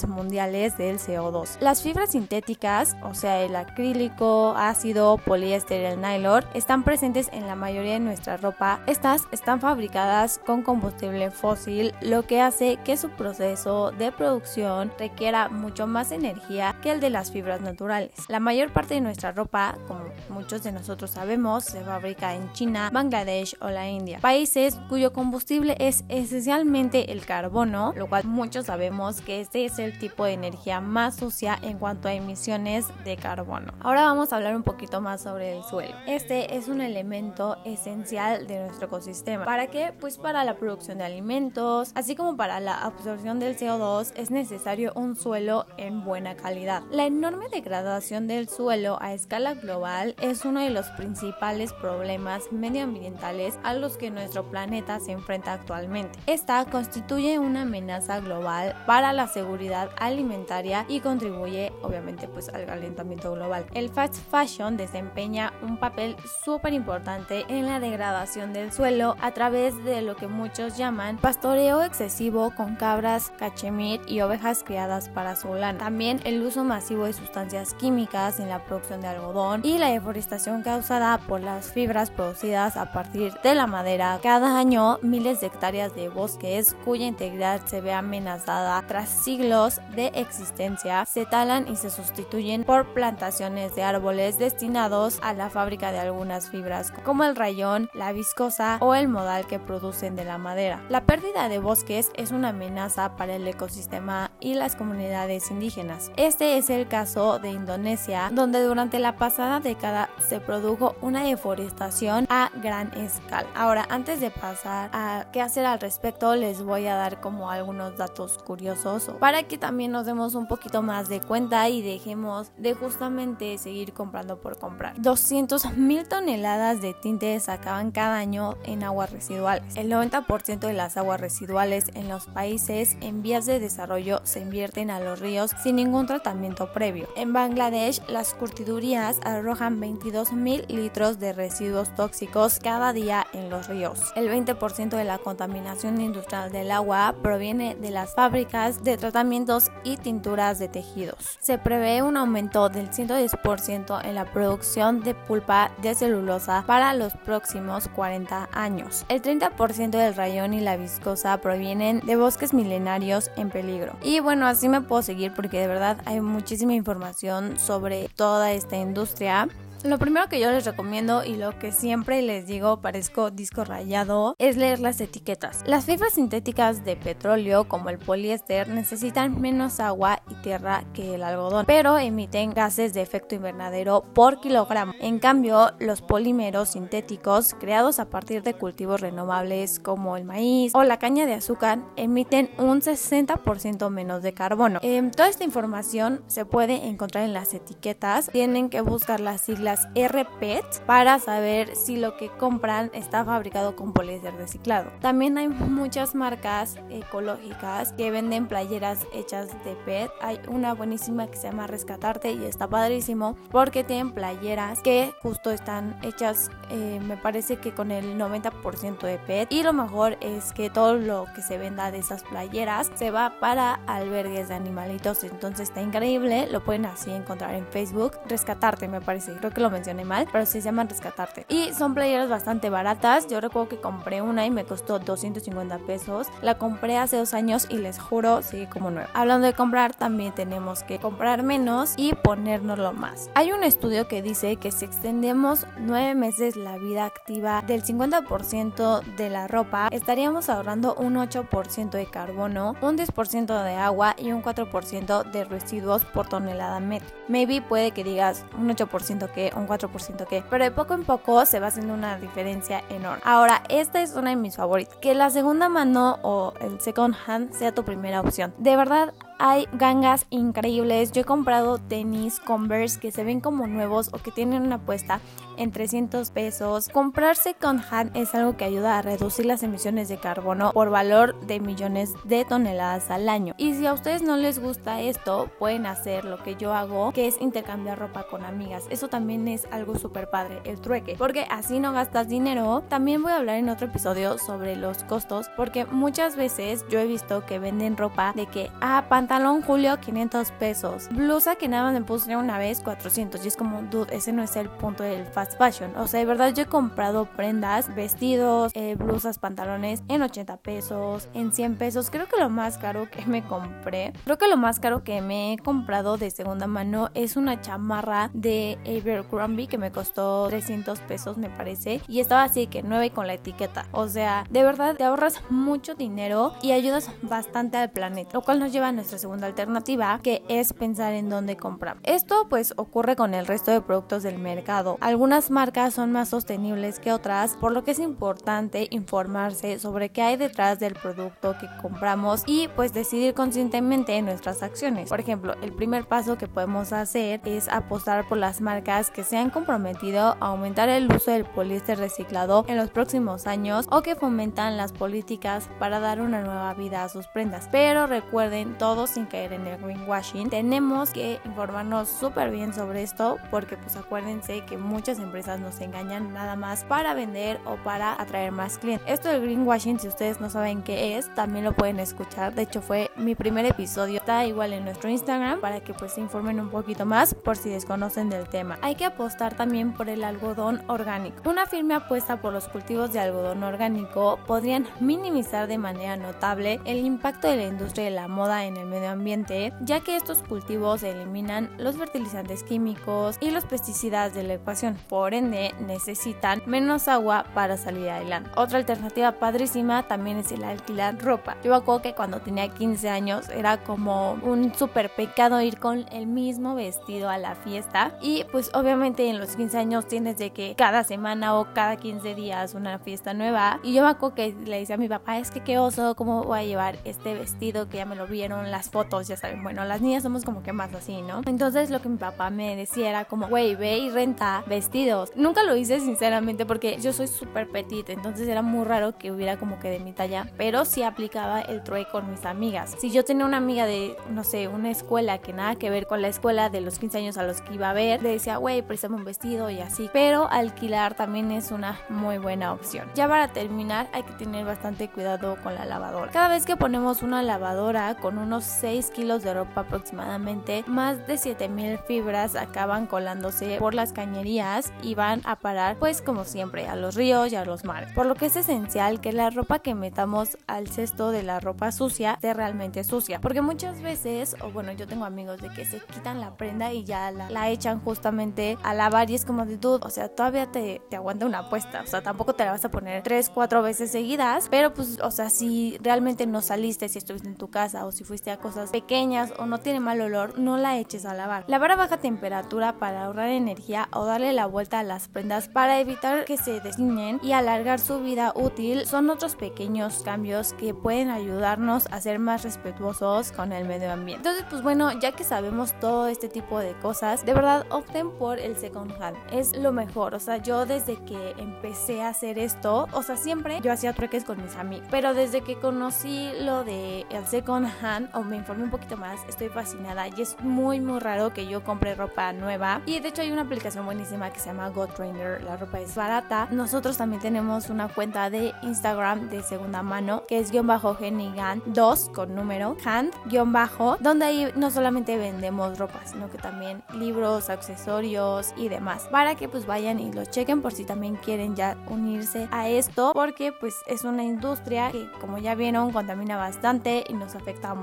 mundiales 0.08 0.78
del 0.78 1.00
CO2. 1.00 1.58
Las 1.60 1.82
fibras 1.82 2.12
sintéticas, 2.12 2.96
o 3.04 3.14
sea, 3.14 3.42
el 3.42 3.56
acrílico, 3.56 4.54
ácido, 4.58 5.18
poliéster, 5.18 5.84
el 5.86 6.02
nylon, 6.02 6.44
están 6.54 6.84
presentes 6.84 7.30
en 7.32 7.48
la 7.48 7.56
mayoría 7.56 7.94
de 7.94 8.00
nuestra 8.00 8.38
ropa. 8.38 8.82
Estas 8.88 9.24
están 9.32 9.62
fabricadas 9.62 10.40
con 10.46 10.62
combustible 10.62 11.32
fósil, 11.32 11.94
lo 12.02 12.24
que 12.24 12.42
hace 12.42 12.78
que 12.84 12.98
su 12.98 13.10
proceso 13.10 13.92
de 13.92 14.12
producción 14.12 14.92
requiera 14.98 15.50
mucho 15.50 15.88
más 15.88 16.12
energía 16.12 16.76
que 16.82 16.92
el 16.92 17.00
de 17.00 17.10
las 17.10 17.32
fibras 17.32 17.62
naturales. 17.62 18.12
La 18.28 18.40
mayor 18.40 18.72
parte 18.72 18.96
de 18.96 19.02
nuestra 19.02 19.32
ropa, 19.32 19.78
como 19.88 20.02
muchos 20.30 20.64
de 20.64 20.72
nosotros 20.72 21.12
sabemos, 21.12 21.66
se 21.66 21.84
fabrica 21.84 22.36
en 22.36 22.52
China, 22.54 22.90
Bangladesh 22.92 23.56
o 23.62 23.70
la 23.70 23.90
India, 23.90 24.20
países 24.20 24.78
cuyo 24.90 25.14
combustible 25.14 25.76
es 25.80 26.04
esencialmente 26.10 27.12
el 27.12 27.26
carbono, 27.26 27.94
lo 27.96 28.08
cual 28.08 28.26
muchos 28.26 28.66
sabemos 28.66 29.22
que 29.22 29.35
este 29.42 29.66
es 29.66 29.80
el 29.80 29.98
tipo 29.98 30.26
de 30.26 30.34
energía 30.34 30.80
más 30.80 31.18
sucia 31.18 31.58
en 31.62 31.78
cuanto 31.78 32.08
a 32.08 32.14
emisiones 32.14 32.86
de 33.04 33.18
carbono. 33.18 33.74
Ahora 33.82 34.04
vamos 34.04 34.32
a 34.32 34.38
hablar 34.38 34.56
un 34.56 34.64
poquito 34.64 35.02
más 35.02 35.22
sobre 35.22 35.58
el 35.58 35.64
suelo. 35.64 35.96
Este 36.08 36.56
es 36.56 36.68
un 36.68 36.82
elemento 36.82 37.58
esencial 37.66 38.48
de 38.48 38.60
nuestro 38.60 38.88
ecosistema. 38.88 39.46
¿Para 39.46 39.68
qué? 39.68 39.94
Pues 40.00 40.18
para 40.18 40.44
la 40.44 40.56
producción 40.56 41.00
de 41.00 41.04
alimentos, 41.04 41.92
así 41.96 42.16
como 42.16 42.38
para 42.38 42.60
la 42.60 42.78
absorción 42.78 43.40
del 43.40 43.58
CO2 43.58 44.14
es 44.16 44.32
necesario 44.32 44.94
un 44.96 45.16
suelo 45.16 45.66
en 45.78 46.04
buena 46.04 46.36
calidad. 46.36 46.84
La 46.92 47.06
enorme 47.06 47.48
degradación 47.50 48.28
del 48.28 48.48
suelo 48.48 48.98
a 49.02 49.14
escala 49.14 49.54
global 49.54 50.16
es 50.22 50.46
uno 50.46 50.62
de 50.62 50.70
los 50.70 50.88
principales 50.92 51.74
problemas 51.74 52.52
medioambientales 52.52 53.60
a 53.64 53.74
los 53.74 53.98
que 53.98 54.12
nuestro 54.12 54.50
planeta 54.50 55.00
se 55.00 55.12
enfrenta 55.12 55.54
actualmente. 55.54 56.20
Esta 56.26 56.64
constituye 56.66 57.40
una 57.40 57.64
amenaza 57.64 58.20
global 58.20 58.76
para 58.86 59.14
la 59.14 59.25
seguridad 59.28 59.90
alimentaria 59.98 60.86
y 60.88 61.00
contribuye 61.00 61.72
obviamente 61.82 62.28
pues 62.28 62.50
al 62.50 62.66
calentamiento 62.66 63.34
global. 63.34 63.66
El 63.74 63.90
fast 63.90 64.16
fashion 64.30 64.78
desempeña 64.78 65.54
un 65.62 65.78
papel 65.78 66.16
súper 66.44 66.74
importante 66.74 67.46
en 67.48 67.66
la 67.66 67.80
degradación 67.80 68.54
del 68.54 68.72
suelo 68.72 69.16
a 69.22 69.32
través 69.32 69.84
de 69.84 70.02
lo 70.02 70.16
que 70.16 70.28
muchos 70.28 70.78
llaman 70.78 71.18
pastoreo 71.18 71.84
excesivo 71.84 72.52
con 72.56 72.76
cabras, 72.76 73.32
cachemir 73.38 74.02
y 74.08 74.22
ovejas 74.22 74.64
criadas 74.64 75.10
para 75.10 75.36
su 75.36 75.54
lana. 75.54 75.80
También 75.80 76.20
el 76.24 76.42
uso 76.42 76.64
masivo 76.64 77.06
de 77.06 77.14
sustancias 77.14 77.74
químicas 77.74 78.40
en 78.40 78.50
la 78.50 78.64
producción 78.66 79.02
de 79.02 79.08
algodón 79.08 79.62
y 79.64 79.78
la 79.78 79.90
deforestación 79.90 80.64
causada 80.64 81.18
por 81.20 81.42
las 81.42 81.72
fibras 81.72 82.12
producidas 82.12 82.78
a 82.78 82.92
partir 82.92 83.34
de 83.44 83.56
la 83.56 83.68
madera. 83.68 84.20
Cada 84.22 84.58
año 84.58 85.00
miles 85.02 85.42
de 85.42 85.48
hectáreas 85.48 85.96
de 85.96 86.10
bosques 86.10 86.76
cuya 86.86 87.08
integridad 87.08 87.66
se 87.66 87.82
ve 87.82 87.94
amenazada 87.94 88.82
tras 88.88 89.10
siglos 89.16 89.82
de 89.96 90.08
existencia 90.16 91.06
se 91.06 91.26
talan 91.26 91.68
y 91.68 91.76
se 91.76 91.90
sustituyen 91.90 92.64
por 92.64 92.94
plantaciones 92.94 93.76
de 93.76 93.84
árboles 93.84 94.38
destinados 94.38 95.20
a 95.22 95.34
la 95.34 95.50
fábrica 95.50 95.92
de 95.92 96.00
algunas 96.00 96.50
fibras 96.50 96.92
como 97.04 97.24
el 97.24 97.36
rayón, 97.36 97.90
la 97.94 98.12
viscosa 98.12 98.78
o 98.82 98.96
el 98.96 99.08
modal 99.08 99.48
que 99.48 99.60
producen 99.60 100.16
de 100.16 100.26
la 100.26 100.38
madera. 100.38 100.82
La 100.90 101.06
pérdida 101.06 101.50
de 101.50 101.60
bosques 101.60 102.12
es 102.16 102.32
una 102.32 102.50
amenaza 102.50 103.16
para 103.16 103.36
el 103.36 103.48
ecosistema 103.48 104.32
y 104.40 104.56
las 104.56 104.76
comunidades 104.76 105.50
indígenas. 105.52 106.12
Este 106.18 106.58
es 106.58 106.70
el 106.70 106.88
caso 106.88 107.40
de 107.40 107.52
Indonesia, 107.52 108.30
donde 108.32 108.64
durante 108.64 109.00
la 109.00 109.16
pasada 109.16 109.60
década 109.60 110.10
se 110.20 110.40
produjo 110.40 110.96
una 111.02 111.24
deforestación 111.24 112.26
a 112.30 112.52
gran 112.62 112.94
escala. 112.94 113.48
Ahora, 113.56 113.86
antes 113.90 114.20
de 114.20 114.32
pasar 114.32 114.90
a 114.94 115.28
qué 115.32 115.42
hacer 115.42 115.66
al 115.66 115.80
respecto, 115.80 116.36
les 116.36 116.62
voy 116.62 116.88
a 116.88 116.96
dar 116.96 117.22
como 117.22 117.50
algunos 117.50 117.98
datos 117.98 118.38
curiosos 118.38 118.95
para 119.20 119.44
que 119.44 119.58
también 119.58 119.92
nos 119.92 120.06
demos 120.06 120.36
un 120.36 120.48
poquito 120.48 120.82
más 120.82 121.10
de 121.10 121.22
cuenta 121.22 121.68
y 121.70 121.82
dejemos 121.82 122.52
de 122.58 122.74
justamente 122.74 123.58
seguir 123.58 123.94
comprando 123.94 124.38
por 124.42 124.58
comprar. 124.58 125.00
200 125.02 125.78
mil 125.78 126.08
toneladas 126.08 126.82
de 126.82 126.94
tinte 126.94 127.40
sacaban 127.40 127.92
cada 127.92 128.18
año 128.18 128.56
en 128.64 128.84
aguas 128.84 129.12
residuales. 129.12 129.76
El 129.76 129.92
90% 129.92 130.60
de 130.60 130.74
las 130.74 130.98
aguas 130.98 131.20
residuales 131.20 131.86
en 131.94 132.08
los 132.10 132.28
países 132.28 132.98
en 133.02 133.22
vías 133.22 133.46
de 133.46 133.60
desarrollo 133.60 134.22
se 134.24 134.40
invierten 134.40 134.90
a 134.90 135.00
los 135.00 135.20
ríos 135.20 135.52
sin 135.62 135.76
ningún 135.76 136.08
tratamiento 136.08 136.72
previo. 136.72 137.08
En 137.16 137.34
Bangladesh, 137.34 138.02
las 138.08 138.34
curtidurías 138.34 139.20
arrojan 139.24 139.80
22 139.80 140.34
mil 140.34 140.66
litros 140.68 141.20
de 141.20 141.34
residuos 141.34 141.94
tóxicos 141.96 142.60
cada 142.60 142.94
día 142.94 143.28
en 143.34 143.50
los 143.50 143.68
ríos. 143.68 144.00
El 144.16 144.30
20% 144.30 144.90
de 144.90 145.04
la 145.04 145.18
contaminación 145.18 146.00
industrial 146.02 146.52
del 146.52 146.72
agua 146.72 147.16
proviene 147.22 147.76
de 147.76 147.92
las 147.92 148.14
fábricas 148.14 148.84
de 148.86 148.96
tratamientos 148.98 149.72
y 149.84 149.98
tinturas 149.98 150.60
de 150.60 150.70
tejidos. 150.70 151.38
Se 151.42 151.58
prevé 151.58 152.04
un 152.04 152.16
aumento 152.16 152.70
del 152.70 152.90
110% 152.90 154.06
en 154.06 154.16
la 154.16 154.32
producción 154.32 155.02
de 155.02 155.16
pulpa 155.16 155.72
de 155.82 155.96
celulosa 155.96 156.64
para 156.66 156.94
los 156.94 157.14
próximos 157.14 157.90
40 157.90 158.48
años. 158.54 159.04
El 159.10 159.22
30% 159.22 159.90
del 159.90 160.16
rayón 160.16 160.54
y 160.54 160.62
la 160.62 160.78
viscosa 160.78 161.38
provienen 161.42 162.00
de 162.02 162.16
bosques 162.16 162.54
milenarios 162.54 163.32
en 163.36 163.50
peligro. 163.50 163.94
Y 164.04 164.20
bueno, 164.20 164.46
así 164.46 164.70
me 164.70 164.82
puedo 164.82 165.02
seguir 165.02 165.34
porque 165.34 165.60
de 165.60 165.68
verdad 165.68 165.98
hay 166.06 166.22
muchísima 166.22 166.74
información 166.74 167.58
sobre 167.58 168.10
toda 168.16 168.52
esta 168.52 168.78
industria. 168.78 169.50
Lo 169.86 170.00
primero 170.00 170.28
que 170.30 170.40
yo 170.40 170.50
les 170.50 170.66
recomiendo 170.66 171.24
y 171.24 171.36
lo 171.36 171.60
que 171.60 171.72
siempre 171.72 172.24
les 172.24 172.48
digo, 172.48 172.82
parezco 172.82 173.30
disco 173.30 173.64
rayado, 173.64 174.36
es 174.40 174.58
leer 174.58 174.80
las 174.80 175.00
etiquetas. 175.00 175.62
Las 175.68 175.86
fibras 175.86 176.14
sintéticas 176.14 176.84
de 176.84 176.96
petróleo 176.96 177.70
como 177.70 177.92
el 177.92 178.00
poliéster 178.00 178.68
necesitan 178.68 179.40
menos 179.40 179.80
agua 179.80 180.24
y 180.28 180.34
tierra 180.42 180.86
que 180.96 181.14
el 181.14 181.22
algodón, 181.22 181.68
pero 181.68 182.00
emiten 182.00 182.52
gases 182.56 182.96
de 182.96 183.04
efecto 183.04 183.36
invernadero 183.36 184.04
por 184.16 184.42
kilogramo. 184.42 184.94
En 185.00 185.20
cambio, 185.20 185.74
los 185.78 186.02
polímeros 186.02 186.70
sintéticos 186.70 187.54
creados 187.54 188.00
a 188.00 188.10
partir 188.10 188.42
de 188.42 188.56
cultivos 188.56 189.02
renovables 189.02 189.80
como 189.80 190.18
el 190.18 190.26
maíz 190.26 190.74
o 190.74 190.84
la 190.84 190.98
caña 190.98 191.28
de 191.28 191.36
azúcar 191.36 191.78
emiten 191.96 192.50
un 192.58 192.82
60% 192.82 193.92
menos 193.92 194.24
de 194.24 194.34
carbono. 194.34 194.80
Eh, 194.82 195.12
toda 195.16 195.30
esta 195.30 195.44
información 195.44 196.24
se 196.26 196.44
puede 196.44 196.88
encontrar 196.88 197.24
en 197.24 197.34
las 197.34 197.54
etiquetas. 197.54 198.32
Tienen 198.32 198.72
que 198.72 198.82
buscar 198.82 199.20
las 199.20 199.42
siglas 199.42 199.75
RPET 199.96 200.66
para 200.86 201.20
saber 201.20 201.76
si 201.76 201.98
lo 201.98 202.18
que 202.18 202.30
compran 202.30 202.92
está 202.94 203.24
fabricado 203.26 203.76
con 203.76 203.94
poliéster 203.94 204.36
reciclado. 204.36 204.92
También 205.02 205.38
hay 205.38 205.48
muchas 205.48 206.16
marcas 206.16 206.78
ecológicas 206.90 207.94
que 207.94 208.12
venden 208.12 208.48
playeras 208.48 209.00
hechas 209.14 209.48
de 209.64 209.76
PET. 209.86 210.12
Hay 210.22 210.40
una 210.48 210.74
buenísima 210.74 211.28
que 211.28 211.38
se 211.38 211.50
llama 211.50 211.68
Rescatarte 211.68 212.32
y 212.32 212.44
está 212.46 212.68
padrísimo 212.68 213.36
porque 213.52 213.84
tienen 213.84 214.12
playeras 214.12 214.82
que 214.82 215.14
justo 215.22 215.52
están 215.52 215.98
hechas, 216.04 216.50
eh, 216.70 217.00
me 217.04 217.18
parece 217.18 217.58
que 217.58 217.74
con 217.74 217.92
el 217.92 218.18
90% 218.18 219.00
de 219.00 219.18
PET. 219.18 219.52
Y 219.52 219.64
lo 219.64 219.74
mejor 219.74 220.18
es 220.22 220.54
que 220.54 220.70
todo 220.70 220.96
lo 220.96 221.26
que 221.36 221.42
se 221.42 221.58
venda 221.58 221.92
de 221.92 222.00
esas 222.00 222.24
playeras 222.24 222.92
se 222.96 223.12
va 223.12 223.40
para 223.40 223.80
albergues 223.88 224.50
de 224.50 224.56
animalitos. 224.56 225.24
Entonces 225.24 225.70
está 225.70 225.82
increíble. 225.82 226.48
Lo 226.52 226.64
pueden 226.64 226.86
así 226.86 227.12
encontrar 227.12 227.56
en 227.56 227.66
Facebook. 227.68 228.14
Rescatarte, 228.28 228.88
me 228.88 229.02
parece. 229.02 229.34
Creo 229.34 229.52
que 229.52 229.62
lo 229.66 229.72
mencioné 229.72 230.06
mal, 230.06 230.28
pero 230.32 230.46
sí 230.46 230.62
se 230.62 230.62
llaman 230.62 230.88
Rescatarte. 230.88 231.46
Y 231.50 231.74
son 231.74 231.96
playeras 231.96 232.30
bastante 232.30 232.70
baratas. 232.70 233.26
Yo 233.28 233.42
recuerdo 233.42 233.68
que 233.68 233.82
compré 233.82 234.22
una 234.22 234.46
y 234.46 234.52
me 234.52 234.64
costó 234.64 235.00
250 235.00 235.80
pesos. 235.80 236.28
La 236.44 236.60
compré 236.60 236.98
hace 236.98 237.18
dos 237.18 237.34
años 237.34 237.66
y 237.70 237.78
les 237.78 237.98
juro, 238.00 238.44
sigue 238.44 238.70
como 238.70 238.92
nueva. 238.92 239.10
Hablando 239.16 239.48
de 239.48 239.54
comprar, 239.54 239.96
también 239.96 240.34
tenemos 240.34 240.84
que 240.84 241.00
comprar 241.00 241.42
menos 241.42 241.96
y 241.98 242.14
ponérnoslo 242.14 242.94
más. 242.94 243.32
Hay 243.34 243.52
un 243.52 243.64
estudio 243.64 244.08
que 244.08 244.22
dice 244.22 244.58
que 244.58 244.72
si 244.72 244.86
extendemos 244.86 245.66
nueve 245.80 246.14
meses 246.14 246.56
la 246.56 246.78
vida 246.78 247.06
activa 247.06 247.64
del 247.66 247.84
50% 247.84 249.16
de 249.16 249.30
la 249.32 249.48
ropa, 249.48 249.88
estaríamos 249.92 250.50
ahorrando 250.50 250.94
un 250.94 251.16
8% 251.16 251.90
de 251.90 252.06
carbono, 252.06 252.76
un 252.82 252.98
10% 252.98 253.64
de 253.64 253.76
agua 253.76 254.16
y 254.20 254.32
un 254.32 254.44
4% 254.44 255.32
de 255.32 255.44
residuos 255.46 256.06
por 256.06 256.28
tonelada 256.28 256.80
metro. 256.80 257.08
Maybe 257.28 257.64
puede 257.64 257.90
que 257.92 258.04
digas 258.04 258.46
un 258.58 258.70
8% 258.70 259.32
que 259.32 259.52
un 259.56 259.68
4% 259.68 260.28
que, 260.28 260.44
pero 260.50 260.64
de 260.64 260.72
poco 260.72 260.94
en 260.94 261.04
poco 261.04 261.46
se 261.46 261.60
va 261.60 261.68
haciendo 261.68 261.94
una 261.94 262.18
diferencia 262.18 262.84
enorme. 262.90 263.22
Ahora, 263.24 263.64
esta 263.70 264.02
es 264.02 264.14
una 264.16 264.32
de 264.32 264.36
mis 264.36 264.56
favoritas, 264.56 264.96
que 264.98 265.14
la 265.14 265.30
segunda 265.30 265.70
mano 265.70 266.20
o 266.22 266.54
el 266.62 266.80
second 266.82 267.16
hand 267.26 267.54
sea 267.54 267.74
tu 267.74 267.84
primera 267.84 268.22
opción. 268.22 268.54
De 268.58 268.76
verdad, 268.76 269.14
hay 269.40 269.68
gangas 269.74 270.26
increíbles. 270.30 271.12
Yo 271.12 271.22
he 271.22 271.26
comprado 271.26 271.78
tenis 271.78 272.40
Converse 272.40 273.00
que 273.00 273.12
se 273.12 273.24
ven 273.24 273.42
como 273.42 273.68
nuevos 273.68 274.10
o 274.14 274.18
que 274.20 274.32
tienen 274.32 274.64
una 274.64 274.76
apuesta 274.76 275.20
en 275.58 275.72
300 275.72 276.32
pesos. 276.32 276.90
Comprarse 276.90 277.54
con 277.54 277.82
hand 277.90 278.16
es 278.16 278.36
algo 278.36 278.58
que 278.58 278.66
ayuda 278.66 278.98
a 278.98 279.02
reducir 279.02 279.46
las 279.46 279.64
emisiones 279.64 280.10
de 280.10 280.18
carbono 280.18 280.72
por 280.74 280.90
valor 280.90 281.40
de 281.42 281.60
millones 281.60 282.14
de 282.26 282.46
toneladas 282.46 283.10
al 283.10 283.30
año. 283.30 283.54
Y 283.58 283.74
si 283.74 283.86
a 283.86 283.94
ustedes 283.94 284.22
no 284.22 284.38
les 284.38 284.60
gusta 284.60 285.02
esto, 285.02 285.50
pueden 285.60 285.86
hacer 285.86 286.26
lo 286.26 286.42
que 286.44 286.56
yo 286.56 286.74
hago, 286.74 287.12
que 287.12 287.28
es 287.28 287.40
intercambiar 287.40 288.00
ropa 288.00 288.28
con 288.28 288.44
amigas. 288.44 288.84
Eso 288.90 289.08
también 289.08 289.48
es 289.48 289.68
algo 289.72 289.96
súper 289.98 290.30
padre, 290.30 290.62
el 290.66 290.82
trueque, 290.82 291.16
porque 291.18 291.46
así 291.50 291.80
no 291.80 291.94
gastas 291.94 292.28
dinero. 292.28 292.84
También 292.90 293.24
voy 293.24 293.32
a 293.32 293.38
hablar 293.38 293.58
en 293.58 293.70
otro 293.70 293.88
episodio 293.88 294.38
sobre 294.38 294.76
los 294.76 295.04
costos, 295.04 295.50
porque 295.56 295.86
muchas 295.86 296.36
veces 296.36 296.86
yo 296.90 297.00
he 297.00 297.08
visto 297.08 297.46
que 297.46 297.60
venden 297.60 297.98
ropa 297.98 298.34
de 298.36 298.48
que, 298.48 298.70
ah, 298.82 299.06
pan 299.10 299.25
Pantalón 299.26 299.64
Julio 299.64 300.00
500 300.00 300.52
pesos. 300.52 301.10
Blusa 301.10 301.56
que 301.56 301.68
nada 301.68 301.86
más 301.86 301.94
me 302.00 302.06
puse 302.06 302.38
una 302.38 302.60
vez 302.60 302.82
400 302.82 303.44
y 303.44 303.48
es 303.48 303.58
como, 303.58 303.82
dude, 303.82 304.16
ese 304.16 304.32
no 304.32 304.44
es 304.44 304.56
el 304.56 304.70
punto 304.70 305.02
del 305.02 305.26
fast 305.26 305.58
fashion. 305.58 305.96
O 305.98 306.06
sea, 306.06 306.20
de 306.20 306.28
verdad 306.28 306.54
yo 306.54 306.62
he 306.62 306.66
comprado 306.68 307.26
prendas, 307.26 307.96
vestidos, 307.96 308.72
eh, 308.76 308.94
blusas, 308.94 309.40
pantalones 309.40 310.04
en 310.10 310.22
80 310.22 310.58
pesos, 310.58 311.28
en 311.34 311.52
100 311.52 311.76
pesos. 311.78 312.12
Creo 312.12 312.28
que 312.28 312.40
lo 312.40 312.50
más 312.50 312.78
caro 312.78 313.10
que 313.10 313.26
me 313.26 313.44
compré, 313.44 314.14
creo 314.26 314.38
que 314.38 314.48
lo 314.48 314.58
más 314.58 314.80
caro 314.80 315.04
que 315.04 315.20
me 315.22 315.54
he 315.54 315.58
comprado 315.58 316.18
de 316.18 316.30
segunda 316.30 316.68
mano 316.68 317.10
es 317.16 317.36
una 317.36 317.60
chamarra 317.62 318.30
de 318.36 318.78
Abercrombie 318.86 319.66
que 319.66 319.80
me 319.80 319.92
costó 319.92 320.46
300 320.50 321.00
pesos 321.00 321.36
me 321.36 321.50
parece 321.50 322.00
y 322.08 322.20
estaba 322.20 322.44
así 322.44 322.68
que 322.68 322.84
9 322.84 323.10
con 323.10 323.26
la 323.26 323.34
etiqueta. 323.34 323.88
O 323.92 324.08
sea, 324.08 324.46
de 324.52 324.62
verdad 324.62 324.96
te 324.96 325.04
ahorras 325.04 325.42
mucho 325.50 325.96
dinero 325.96 326.54
y 326.62 326.74
ayudas 326.74 327.10
bastante 327.24 327.78
al 327.78 327.90
planeta, 327.90 328.30
lo 328.34 328.44
cual 328.44 328.60
nos 328.60 328.72
lleva 328.72 328.90
a 328.90 328.92
segunda 329.18 329.48
alternativa 329.48 330.20
que 330.22 330.44
es 330.48 330.74
pensar 330.74 331.14
en 331.14 331.30
dónde 331.30 331.58
comprar. 331.58 331.98
Esto 332.04 332.48
pues 332.50 332.74
ocurre 332.78 333.16
con 333.16 333.34
el 333.34 333.46
resto 333.46 333.72
de 333.72 333.82
productos 333.82 334.24
del 334.24 334.40
mercado. 334.40 334.98
Algunas 335.02 335.52
marcas 335.52 335.94
son 335.94 336.12
más 336.12 336.30
sostenibles 336.30 337.00
que 337.00 337.12
otras, 337.12 337.56
por 337.58 337.72
lo 337.72 337.84
que 337.84 337.92
es 337.92 338.00
importante 338.00 338.88
informarse 338.92 339.80
sobre 339.80 340.10
qué 340.10 340.22
hay 340.22 340.38
detrás 340.38 340.80
del 340.80 340.94
producto 340.94 341.56
que 341.60 341.68
compramos 341.82 342.44
y 342.46 342.68
pues 342.76 342.94
decidir 342.94 343.34
conscientemente 343.34 344.16
en 344.16 344.26
nuestras 344.26 344.64
acciones. 344.64 345.10
Por 345.10 345.20
ejemplo, 345.20 345.56
el 345.62 345.74
primer 345.74 346.08
paso 346.08 346.38
que 346.38 346.48
podemos 346.48 346.94
hacer 346.94 347.42
es 347.46 347.68
apostar 347.70 348.28
por 348.28 348.38
las 348.38 348.62
marcas 348.62 349.12
que 349.12 349.24
se 349.24 349.38
han 349.38 349.50
comprometido 349.50 350.38
a 350.40 350.48
aumentar 350.48 350.90
el 350.90 351.12
uso 351.14 351.32
del 351.32 351.46
poliéster 351.46 351.98
reciclado 351.98 352.66
en 352.68 352.78
los 352.78 352.90
próximos 352.90 353.48
años 353.48 353.88
o 353.92 354.02
que 354.02 354.16
fomentan 354.16 354.78
las 354.78 354.92
políticas 354.92 355.70
para 355.80 356.00
dar 356.00 356.22
una 356.22 356.42
nueva 356.42 356.74
vida 356.74 357.04
a 357.04 357.10
sus 357.10 357.28
prendas. 357.28 357.68
Pero 357.72 358.08
recuerden, 358.08 358.78
sin 359.08 359.26
caer 359.26 359.54
en 359.54 359.68
el 359.68 359.78
greenwashing, 359.78 360.50
tenemos 360.50 361.12
que 361.12 361.40
informarnos 361.46 362.10
súper 362.10 362.52
bien 362.52 362.74
sobre 362.74 363.04
esto 363.04 363.38
porque 363.52 363.78
pues 363.78 363.96
acuérdense 363.96 364.62
que 364.66 364.78
muchas 364.78 365.20
empresas 365.20 365.60
nos 365.60 365.80
engañan 365.82 366.34
nada 366.34 366.56
más 366.56 366.84
para 366.84 367.14
vender 367.14 367.60
o 367.66 367.76
para 367.78 368.20
atraer 368.22 368.52
más 368.52 368.78
clientes. 368.78 369.08
Esto 369.10 369.30
del 369.30 369.42
greenwashing, 369.42 370.00
si 370.00 370.08
ustedes 370.08 370.40
no 370.40 370.50
saben 370.50 370.84
qué 370.84 371.18
es, 371.18 371.34
también 371.36 371.66
lo 371.66 371.74
pueden 371.74 372.00
escuchar. 372.00 372.54
De 372.54 372.64
hecho 372.64 372.82
fue 372.82 373.12
mi 373.16 373.36
primer 373.36 373.66
episodio, 373.66 374.20
está 374.20 374.46
igual 374.46 374.74
en 374.74 374.86
nuestro 374.86 375.10
Instagram 375.10 375.60
para 375.62 375.82
que 375.82 375.94
pues 375.94 376.14
se 376.14 376.22
informen 376.22 376.60
un 376.60 376.70
poquito 376.70 377.06
más 377.06 377.34
por 377.34 377.58
si 377.58 377.70
desconocen 377.70 378.30
del 378.30 378.48
tema. 378.48 378.78
Hay 378.82 378.96
que 378.96 379.06
apostar 379.06 379.56
también 379.56 379.94
por 379.94 380.10
el 380.10 380.24
algodón 380.24 380.84
orgánico. 380.88 381.50
Una 381.50 381.66
firme 381.66 381.94
apuesta 381.96 382.42
por 382.42 382.54
los 382.54 382.68
cultivos 382.68 383.14
de 383.14 383.20
algodón 383.20 383.64
orgánico 383.64 384.40
podrían 384.46 384.88
minimizar 385.00 385.68
de 385.68 385.78
manera 385.78 386.18
notable 386.18 386.80
el 386.86 387.06
impacto 387.06 387.48
de 387.48 387.58
la 387.58 387.64
industria 387.66 388.06
de 388.06 388.12
la 388.12 388.28
moda 388.28 388.66
en 388.66 388.78
el 388.78 388.86
medio 388.96 389.12
ambiente, 389.12 389.74
ya 389.82 390.00
que 390.00 390.16
estos 390.16 390.40
cultivos 390.40 391.04
eliminan 391.04 391.70
los 391.78 391.98
fertilizantes 391.98 392.64
químicos 392.64 393.38
y 393.42 393.52
los 393.52 393.66
pesticidas 393.66 394.34
de 394.34 394.44
la 394.44 394.54
ecuación. 394.56 394.98
Por 395.10 395.34
ende, 395.34 395.74
necesitan 395.80 396.62
menos 396.66 397.08
agua 397.08 397.46
para 397.54 397.78
salir 397.78 398.10
adelante. 398.10 398.50
Otra 398.56 398.80
alternativa 398.80 399.34
padrísima 399.34 400.08
también 400.08 400.38
es 400.38 400.52
el 400.52 400.64
alquilar 400.64 401.22
ropa. 401.22 401.58
Yo 401.64 401.72
me 401.72 401.78
acuerdo 401.78 402.02
que 402.02 402.14
cuando 402.14 402.40
tenía 402.40 402.70
15 402.70 403.10
años 403.10 403.50
era 403.50 403.84
como 403.84 404.34
un 404.44 404.74
súper 404.74 405.10
pecado 405.10 405.62
ir 405.62 405.78
con 405.78 406.06
el 406.12 406.28
mismo 406.28 406.76
vestido 406.76 407.30
a 407.30 407.38
la 407.38 407.56
fiesta 407.56 408.18
y 408.22 408.46
pues 408.52 408.72
obviamente 408.74 409.30
en 409.30 409.40
los 409.40 409.56
15 409.56 409.78
años 409.78 410.08
tienes 410.08 410.38
de 410.38 410.52
que 410.52 410.76
cada 410.76 411.04
semana 411.04 411.56
o 411.60 411.74
cada 411.74 411.98
15 411.98 412.36
días 412.36 412.74
una 412.74 413.00
fiesta 413.00 413.34
nueva 413.34 413.80
y 413.84 413.94
yo 413.94 414.04
me 414.04 414.10
acuerdo 414.10 414.36
que 414.36 414.56
le 414.66 414.80
decía 414.80 414.96
a 414.96 414.98
mi 414.98 415.10
papá 415.10 415.38
es 415.40 415.52
que 415.52 415.62
qué 415.62 415.80
oso, 415.80 416.16
cómo 416.16 416.44
voy 416.44 416.60
a 416.60 416.64
llevar 416.64 416.98
este 417.04 417.34
vestido 417.34 417.90
que 417.90 417.98
ya 417.98 418.06
me 418.06 418.16
lo 418.16 418.28
vieron 418.28 418.72
las 418.72 418.85
fotos, 418.90 419.28
ya 419.28 419.38
saben, 419.38 419.64
bueno, 419.64 419.86
las 419.86 420.02
niñas 420.02 420.24
somos 420.24 420.44
como 420.44 420.64
que 420.64 420.74
más 420.74 420.94
así, 420.94 421.22
¿no? 421.22 421.42
Entonces 421.46 421.90
lo 421.90 422.02
que 422.02 422.10
mi 422.10 422.18
papá 422.18 422.50
me 422.50 422.76
decía 422.76 423.10
era 423.10 423.26
como, 423.26 423.48
güey, 423.48 423.76
ve 423.76 423.98
y 423.98 424.10
renta 424.10 424.64
vestidos. 424.68 425.32
Nunca 425.36 425.64
lo 425.64 425.76
hice 425.76 426.00
sinceramente 426.00 426.66
porque 426.66 426.98
yo 427.02 427.14
soy 427.14 427.28
súper 427.28 427.70
petite, 427.70 428.14
entonces 428.14 428.48
era 428.48 428.62
muy 428.62 428.86
raro 428.86 429.18
que 429.18 429.32
hubiera 429.32 429.58
como 429.58 429.80
que 429.80 429.90
de 429.90 430.00
mi 430.00 430.12
talla, 430.12 430.48
pero 430.58 430.86
sí 430.86 431.04
aplicaba 431.04 431.62
el 431.62 431.84
trueque 431.84 432.12
con 432.12 432.30
mis 432.30 432.46
amigas. 432.46 432.96
Si 433.00 433.12
yo 433.12 433.26
tenía 433.26 433.46
una 433.46 433.58
amiga 433.58 433.86
de, 433.86 434.16
no 434.30 434.44
sé, 434.44 434.68
una 434.68 434.92
escuela 434.92 435.38
que 435.40 435.54
nada 435.54 435.76
que 435.76 435.90
ver 435.90 436.08
con 436.08 436.22
la 436.22 436.28
escuela 436.28 436.70
de 436.70 436.82
los 436.82 437.00
15 437.00 437.18
años 437.18 437.38
a 437.38 437.44
los 437.44 437.62
que 437.62 437.74
iba 437.74 437.90
a 437.90 437.94
ver, 437.94 438.22
le 438.22 438.30
decía, 438.30 438.58
güey, 438.58 438.82
préstame 438.82 439.16
un 439.16 439.24
vestido 439.24 439.70
y 439.70 439.80
así. 439.80 440.10
Pero 440.14 440.50
alquilar 440.50 441.16
también 441.16 441.52
es 441.52 441.72
una 441.72 442.00
muy 442.10 442.38
buena 442.38 442.74
opción. 442.74 443.10
Ya 443.16 443.28
para 443.28 443.48
terminar, 443.48 444.08
hay 444.14 444.24
que 444.24 444.34
tener 444.34 444.66
bastante 444.66 445.10
cuidado 445.10 445.58
con 445.64 445.76
la 445.76 445.86
lavadora. 445.86 446.32
Cada 446.32 446.50
vez 446.50 446.66
que 446.66 446.76
ponemos 446.76 447.22
una 447.22 447.44
lavadora 447.44 448.16
con 448.16 448.38
unos 448.38 448.75
6 448.80 449.12
kilos 449.12 449.44
de 449.44 449.54
ropa 449.54 449.82
aproximadamente, 449.82 450.84
más 450.88 451.26
de 451.28 451.38
7000 451.38 452.00
fibras 452.00 452.56
acaban 452.56 453.08
colándose 453.08 453.78
por 453.80 453.94
las 453.94 454.14
cañerías 454.14 454.92
y 455.02 455.16
van 455.16 455.42
a 455.46 455.58
parar, 455.58 455.98
pues 455.98 456.22
como 456.22 456.44
siempre, 456.44 456.88
a 456.88 456.96
los 456.96 457.16
ríos 457.16 457.52
y 457.52 457.56
a 457.56 457.66
los 457.66 457.86
mares. 457.86 458.12
Por 458.14 458.26
lo 458.26 458.36
que 458.36 458.48
es 458.48 458.56
esencial 458.56 459.22
que 459.22 459.34
la 459.34 459.50
ropa 459.50 459.80
que 459.80 459.96
metamos 459.96 460.58
al 460.68 460.88
cesto 460.88 461.32
de 461.32 461.44
la 461.44 461.60
ropa 461.60 461.92
sucia 461.92 462.34
esté 462.34 462.54
realmente 462.54 463.04
sucia. 463.04 463.42
Porque 463.42 463.62
muchas 463.62 464.02
veces, 464.02 464.56
o 464.62 464.72
bueno, 464.72 464.92
yo 464.92 465.08
tengo 465.08 465.26
amigos 465.26 465.62
de 465.62 465.70
que 465.70 465.86
se 465.86 466.00
quitan 466.00 466.42
la 466.42 466.58
prenda 466.58 466.94
y 466.94 467.04
ya 467.04 467.32
la, 467.32 467.70
echan 467.70 468.00
justamente 468.00 468.78
a 468.84 468.94
lavar 468.94 469.30
y 469.30 469.36
es 469.36 469.44
como 469.44 469.66
de 469.66 469.78
dude, 469.78 470.06
o 470.06 470.10
sea, 470.10 470.30
todavía 470.30 470.72
te, 470.72 471.02
te 471.10 471.16
aguanta 471.16 471.46
una 471.46 471.60
apuesta. 471.60 472.02
O 472.02 472.08
sea, 472.08 472.22
tampoco 472.22 472.54
te 472.54 472.66
la 472.66 472.72
vas 472.72 472.86
a 472.86 472.92
poner 472.92 473.24
3, 473.24 473.50
4 473.50 473.82
veces 473.82 474.12
seguidas, 474.12 474.68
pero 474.70 474.94
pues, 474.94 475.20
o 475.22 475.32
sea, 475.32 475.50
si 475.50 475.98
realmente 476.02 476.46
no 476.46 476.62
saliste, 476.62 477.10
si 477.10 477.18
estuviste 477.18 477.48
en 477.48 477.56
tu 477.56 477.70
casa 477.70 478.06
o 478.06 478.12
si 478.12 478.24
fuiste 478.24 478.52
a 478.52 478.58
cosas 478.66 478.90
pequeñas 478.90 479.54
o 479.60 479.68
no 479.68 479.78
tiene 479.78 480.00
mal 480.00 480.20
olor, 480.22 480.58
no 480.58 480.78
la 480.78 480.98
eches 480.98 481.24
a 481.28 481.36
lavar. 481.36 481.66
Lavar 481.68 481.92
a 481.92 481.96
baja 481.98 482.18
temperatura 482.18 482.94
para 482.94 483.26
ahorrar 483.26 483.50
energía 483.50 484.10
o 484.12 484.26
darle 484.26 484.54
la 484.54 484.66
vuelta 484.66 484.98
a 484.98 485.04
las 485.04 485.28
prendas 485.28 485.70
para 485.70 486.00
evitar 486.00 486.46
que 486.46 486.58
se 486.58 486.80
desginen 486.80 487.40
y 487.44 487.52
alargar 487.52 488.00
su 488.00 488.22
vida 488.22 488.54
útil 488.56 489.06
son 489.06 489.30
otros 489.30 489.56
pequeños 489.56 490.24
cambios 490.24 490.74
que 490.74 490.96
pueden 490.96 491.30
ayudarnos 491.30 492.08
a 492.08 492.20
ser 492.22 492.40
más 492.40 492.64
respetuosos 492.64 493.52
con 493.52 493.72
el 493.72 493.88
medio 493.88 494.12
ambiente. 494.12 494.50
Entonces, 494.50 494.66
pues 494.68 494.82
bueno, 494.82 495.12
ya 495.20 495.32
que 495.34 495.44
sabemos 495.44 495.94
todo 496.00 496.28
este 496.28 496.50
tipo 496.50 496.80
de 496.80 496.94
cosas, 497.04 497.46
de 497.46 497.54
verdad 497.54 497.86
opten 497.92 498.32
por 498.32 498.58
el 498.58 498.76
second 498.76 499.12
hand. 499.22 499.38
Es 499.52 499.78
lo 499.78 499.92
mejor. 499.92 500.34
O 500.34 500.40
sea, 500.40 500.58
yo 500.58 500.88
desde 500.88 501.24
que 501.26 501.54
empecé 501.60 502.24
a 502.24 502.30
hacer 502.30 502.58
esto, 502.58 503.08
o 503.12 503.22
sea, 503.22 503.38
siempre 503.38 503.80
yo 503.84 503.92
hacía 503.92 504.14
trueques 504.14 504.44
con 504.44 504.60
mis 504.60 504.76
amigos, 504.76 505.08
pero 505.12 505.36
desde 505.36 505.62
que 505.62 505.76
conocí 505.76 506.50
lo 506.62 506.84
de 506.84 507.28
el 507.30 507.46
second 507.46 507.88
hand 508.02 508.30
o 508.34 508.42
me 508.46 508.58
informé 508.58 508.84
un 508.84 508.92
poquito 508.92 509.18
más, 509.18 509.40
estoy 509.48 509.70
fascinada 509.70 510.28
y 510.28 510.42
es 510.42 510.56
muy 510.62 511.00
muy 511.00 511.20
raro 511.20 511.54
que 511.54 511.68
yo 511.68 511.84
compre 511.84 512.16
ropa 512.16 512.54
nueva. 512.54 513.02
Y 513.06 513.20
de 513.20 513.30
hecho 513.30 513.42
hay 513.42 513.52
una 513.52 513.64
aplicación 513.64 514.06
buenísima 514.06 514.52
que 514.52 514.60
se 514.60 514.68
llama 514.68 514.90
Go 514.90 515.08
Trainer, 515.08 515.64
la 515.64 515.78
ropa 515.78 516.00
es 516.00 516.16
barata. 516.16 516.68
Nosotros 516.72 517.18
también 517.18 517.42
tenemos 517.42 517.90
una 517.90 518.08
cuenta 518.08 518.50
de 518.50 518.74
Instagram 518.82 519.50
de 519.50 519.64
segunda 519.64 520.04
mano 520.04 520.44
que 520.48 520.60
es 520.60 520.72
guion 520.72 520.88
bajo 520.88 521.16
Genigan 521.16 521.82
2 521.88 522.30
con 522.34 522.56
número 522.56 522.96
hand 523.06 523.34
guion 523.46 523.72
bajo, 523.72 524.18
donde 524.20 524.46
ahí 524.46 524.72
no 524.76 524.92
solamente 524.92 525.38
vendemos 525.38 525.98
ropa, 525.98 526.22
sino 526.26 526.50
que 526.50 526.58
también 526.58 527.04
libros, 527.14 527.70
accesorios 527.70 528.74
y 528.78 528.90
demás, 528.90 529.28
para 529.32 529.56
que 529.56 529.70
pues 529.70 529.86
vayan 529.86 530.20
y 530.20 530.32
lo 530.32 530.46
chequen 530.46 530.82
por 530.82 530.94
si 530.94 531.06
también 531.06 531.36
quieren 531.36 531.76
ya 531.76 531.98
unirse 532.08 532.68
a 532.72 532.90
esto, 532.90 533.32
porque 533.34 533.72
pues 533.72 533.96
es 534.08 534.24
una 534.24 534.44
industria 534.44 535.12
que 535.12 535.30
como 535.40 535.58
ya 535.58 535.76
vieron 535.76 536.12
contamina 536.12 536.58
bastante 536.58 537.24
y 537.28 537.34
nos 537.34 537.56
afecta 537.56 537.94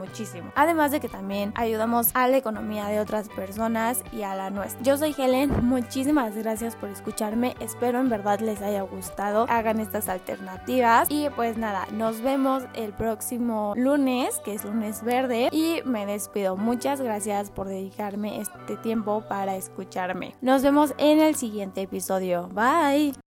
Además 0.54 0.90
de 0.90 1.00
que 1.00 1.08
también 1.08 1.52
ayudamos 1.56 2.10
a 2.14 2.28
la 2.28 2.36
economía 2.36 2.86
de 2.86 3.00
otras 3.00 3.28
personas 3.28 4.02
y 4.12 4.22
a 4.22 4.34
la 4.34 4.50
nuestra. 4.50 4.82
Yo 4.82 4.96
soy 4.96 5.14
Helen, 5.16 5.64
muchísimas 5.64 6.36
gracias 6.36 6.76
por 6.76 6.88
escucharme, 6.90 7.54
espero 7.60 8.00
en 8.00 8.08
verdad 8.08 8.40
les 8.40 8.62
haya 8.62 8.82
gustado, 8.82 9.46
hagan 9.48 9.80
estas 9.80 10.08
alternativas 10.08 11.08
y 11.10 11.28
pues 11.30 11.56
nada, 11.56 11.86
nos 11.92 12.20
vemos 12.20 12.64
el 12.74 12.92
próximo 12.92 13.74
lunes, 13.76 14.40
que 14.44 14.54
es 14.54 14.64
lunes 14.64 15.02
verde 15.02 15.48
y 15.52 15.80
me 15.84 16.06
despido. 16.06 16.56
Muchas 16.56 17.00
gracias 17.00 17.50
por 17.50 17.68
dedicarme 17.68 18.40
este 18.40 18.76
tiempo 18.76 19.22
para 19.28 19.56
escucharme. 19.56 20.34
Nos 20.40 20.62
vemos 20.62 20.94
en 20.98 21.20
el 21.20 21.34
siguiente 21.34 21.82
episodio. 21.82 22.48
Bye. 22.52 23.31